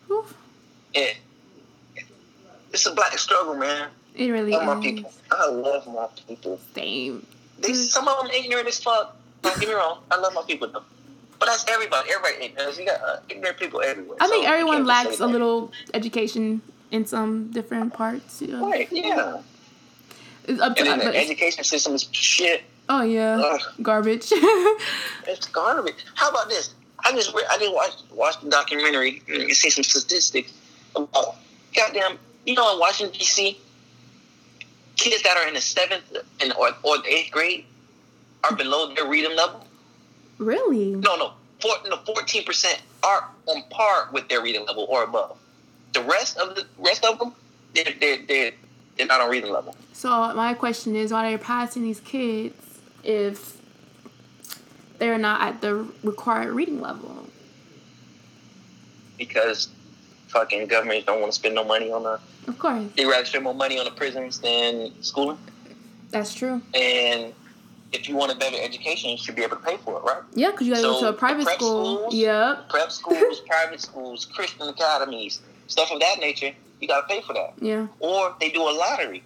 [0.09, 0.33] Oof.
[0.93, 1.17] It,
[2.73, 3.89] it's a black struggle, man.
[4.15, 4.83] It really love my is.
[4.83, 5.13] people.
[5.31, 6.59] I love my people.
[6.73, 7.25] Same.
[7.59, 9.15] They, some of them ignorant as fuck.
[9.41, 9.99] Don't get me wrong.
[10.11, 10.83] I love my people though.
[11.39, 12.09] But that's everybody.
[12.11, 12.77] Everybody ignorant.
[12.79, 14.17] You got uh, ignorant people everywhere.
[14.19, 18.41] I think So everyone lacks a little education in some different parts.
[18.41, 18.69] Know?
[18.69, 18.87] Right.
[18.91, 19.41] Yeah.
[20.45, 22.63] It's up to And then the education system is shit.
[22.89, 23.61] Oh yeah, Ugh.
[23.81, 24.31] garbage.
[25.27, 26.05] It's garbage.
[26.15, 26.73] How about this?
[27.03, 30.53] I just re- I didn't watch watch the documentary and you see some statistics
[30.95, 31.35] about
[31.75, 32.17] goddamn.
[32.45, 33.59] You know, in Washington D.C.,
[35.09, 36.03] kids that are in the seventh
[36.41, 37.65] and or, or the eighth grade
[38.43, 39.65] are below their reading level.
[40.37, 40.91] really?
[40.91, 41.33] No, no,
[42.05, 45.37] fourteen percent are on par with their reading level or above.
[45.93, 47.33] The rest of the rest of them,
[47.73, 48.51] they're they're they're,
[48.97, 49.75] they're not on reading level.
[49.93, 52.55] So my question is, why are they passing these kids
[53.03, 53.57] if
[54.99, 57.27] they're not at the required reading level?
[59.17, 59.69] because
[60.37, 62.19] fucking governments don't want to spend no money on the.
[62.47, 65.37] Of course, They rather spend more money on the prisons than schooling.
[66.11, 66.61] that's true.
[66.73, 67.33] And
[67.91, 70.21] if you want a better education, you should be able to pay for it, right?
[70.33, 71.97] Yeah, because you gotta So, go to a private prep school.
[71.97, 72.13] schools?
[72.13, 72.69] Yep.
[72.69, 76.51] Prep schools, private schools, Christian academies, stuff of that nature.
[76.79, 77.53] You got to pay for that.
[77.59, 77.87] Yeah.
[77.99, 79.23] Or they do a lottery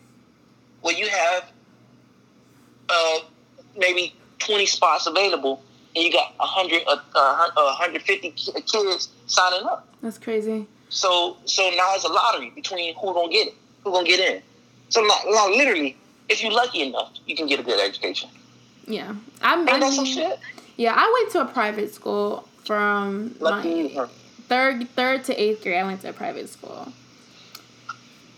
[0.82, 1.44] where you have
[2.90, 3.20] uh,
[3.78, 5.62] maybe twenty spots available,
[5.96, 9.88] and you got 100, uh, uh, 150 kids signing up.
[10.02, 10.68] That's crazy.
[10.92, 14.42] So so now it's a lottery between who gonna get it, who gonna get in.
[14.90, 15.98] So now, now literally,
[16.30, 18.30] if you're lucky enough, you can get a good education.
[18.86, 19.16] Yeah.
[19.42, 19.60] I'm.
[19.62, 20.38] Ain't I that some mean, shit?
[20.76, 24.08] yeah, I went to a private school from Lucky my
[24.50, 25.78] third third to eighth grade.
[25.78, 26.92] I went to a private school,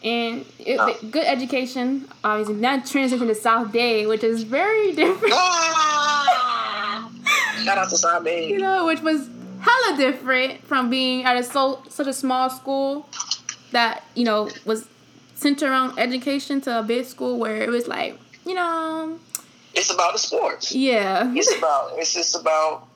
[0.03, 2.07] and it, good education.
[2.23, 5.33] Obviously, now transitioned to South Dade, which is very different.
[5.35, 7.09] Ah!
[7.63, 8.51] Shout out to South Dade.
[8.51, 9.27] you know, which was
[9.63, 13.07] hella different from being at a so such a small school
[13.71, 14.87] that you know was
[15.35, 19.17] centered around education to a big school where it was like you know
[19.73, 20.73] It's about the sports.
[20.73, 22.87] yeah It's about it's just about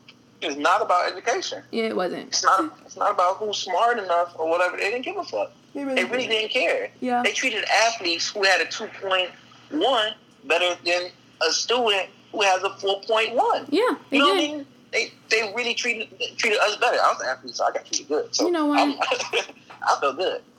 [0.41, 1.63] it's not about education.
[1.71, 4.77] yeah it wasn't It's not it's not about who's smart enough or whatever.
[4.77, 5.51] They didn't give a fuck.
[5.73, 6.89] They They really didn't care.
[7.01, 9.29] yeah They treated athletes who had a two point
[9.71, 10.09] one
[10.45, 11.01] better than
[11.47, 13.65] a student who has a four point one.
[13.69, 14.65] yeah they You know what I mean?
[14.91, 16.07] They they really treated
[16.37, 16.97] treated us better.
[16.97, 18.33] I was an athlete, so I got treated good.
[18.33, 18.79] So You know what?
[19.83, 20.41] I felt good.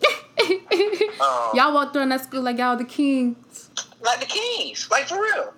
[1.21, 3.71] Um, y'all walked through that school like y'all the kings
[4.01, 5.53] like the Kings, like for real.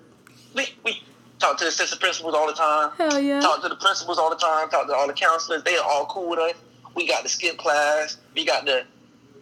[0.54, 1.02] We we
[1.38, 2.90] talk to the assistant principals all the time.
[2.96, 4.68] hell yeah Talk to the principals all the time.
[4.70, 5.62] Talk to all the counselors.
[5.64, 6.54] They are all cool with us.
[6.94, 8.16] We got the skip class.
[8.34, 8.84] We got the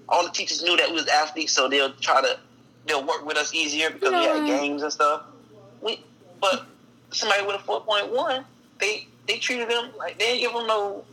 [0.09, 2.39] all the teachers knew that we was athletes, so they'll try to
[2.87, 4.59] they'll work with us easier because we had Yeah.
[4.59, 5.23] games and stuff.
[5.81, 6.01] We
[6.41, 6.67] but
[7.13, 8.45] somebody with a four point one,
[8.81, 11.05] they they treated them like they didn't give them no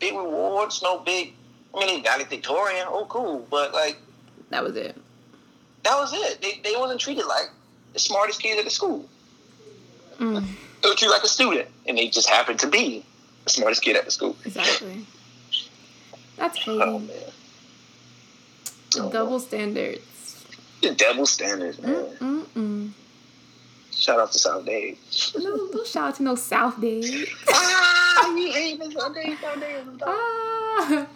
[0.00, 1.32] big rewards, no big.
[1.74, 2.86] I mean, they valedictorian.
[2.88, 3.96] Oh, cool, but like
[4.50, 4.96] that was it
[5.84, 6.42] that was it.
[6.42, 7.48] They they wasn't treated like
[7.94, 9.08] the smartest kid at the school.
[10.18, 10.44] mm,
[10.82, 13.04] They were treated like a student, and they just happened to be
[13.44, 14.36] the smartest kid at the school.
[14.44, 15.06] exactly
[16.36, 17.18] that's crazy Oh man.
[19.10, 20.44] Double standards.
[20.82, 21.94] The double standards, man.
[22.20, 22.90] Mm-mm-mm.
[24.02, 24.98] Shout out to South Dade.
[25.38, 27.28] No, don't shout out to no South Dade.
[27.48, 30.02] ah, you the South Dade, South Dade.
[30.04, 31.06] Ah.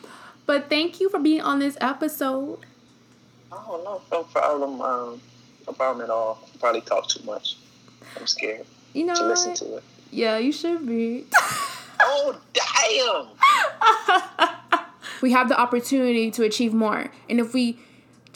[0.47, 2.61] But thank you for being on this episode.
[3.51, 4.80] Oh no, no problem.
[4.80, 5.20] Um,
[5.66, 6.39] no problem at all.
[6.55, 7.57] I probably talk too much.
[8.16, 8.64] I'm scared.
[8.93, 9.84] You know, to listen to it.
[10.12, 11.26] Yeah, you should be.
[12.01, 13.26] oh damn!
[15.22, 17.80] we have the opportunity to achieve more, and if we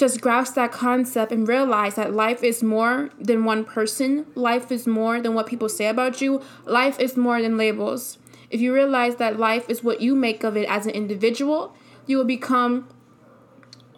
[0.00, 4.86] just grasp that concept and realize that life is more than one person, life is
[4.86, 8.16] more than what people say about you, life is more than labels.
[8.48, 11.76] If you realize that life is what you make of it as an individual,
[12.06, 12.88] you will become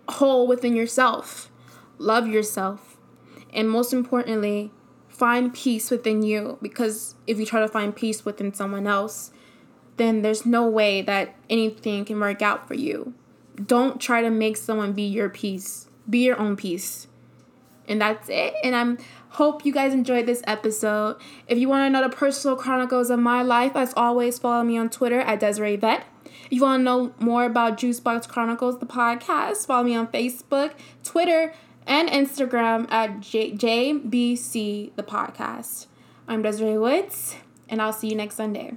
[0.09, 1.53] whole within yourself.
[1.99, 2.99] Love yourself.
[3.55, 4.73] And most importantly,
[5.09, 9.31] find peace within you because if you try to find peace within someone else,
[9.99, 13.15] then there's no way that anything can work out for you.
[13.65, 17.07] Don't try to make someone be your peace be your own peace.
[17.89, 18.55] And that's it.
[18.63, 18.99] And I'm
[19.31, 21.17] hope you guys enjoyed this episode.
[21.49, 24.77] If you want to know the personal chronicles of my life, as always, follow me
[24.77, 26.05] on Twitter at Desrae Vet.
[26.47, 30.73] If you want to know more about Juicebox Chronicles, the podcast, follow me on Facebook,
[31.03, 31.55] Twitter,
[31.87, 35.87] and Instagram at J- JBC the podcast.
[36.29, 37.37] I'm Desrae Woods,
[37.69, 38.77] and I'll see you next Sunday.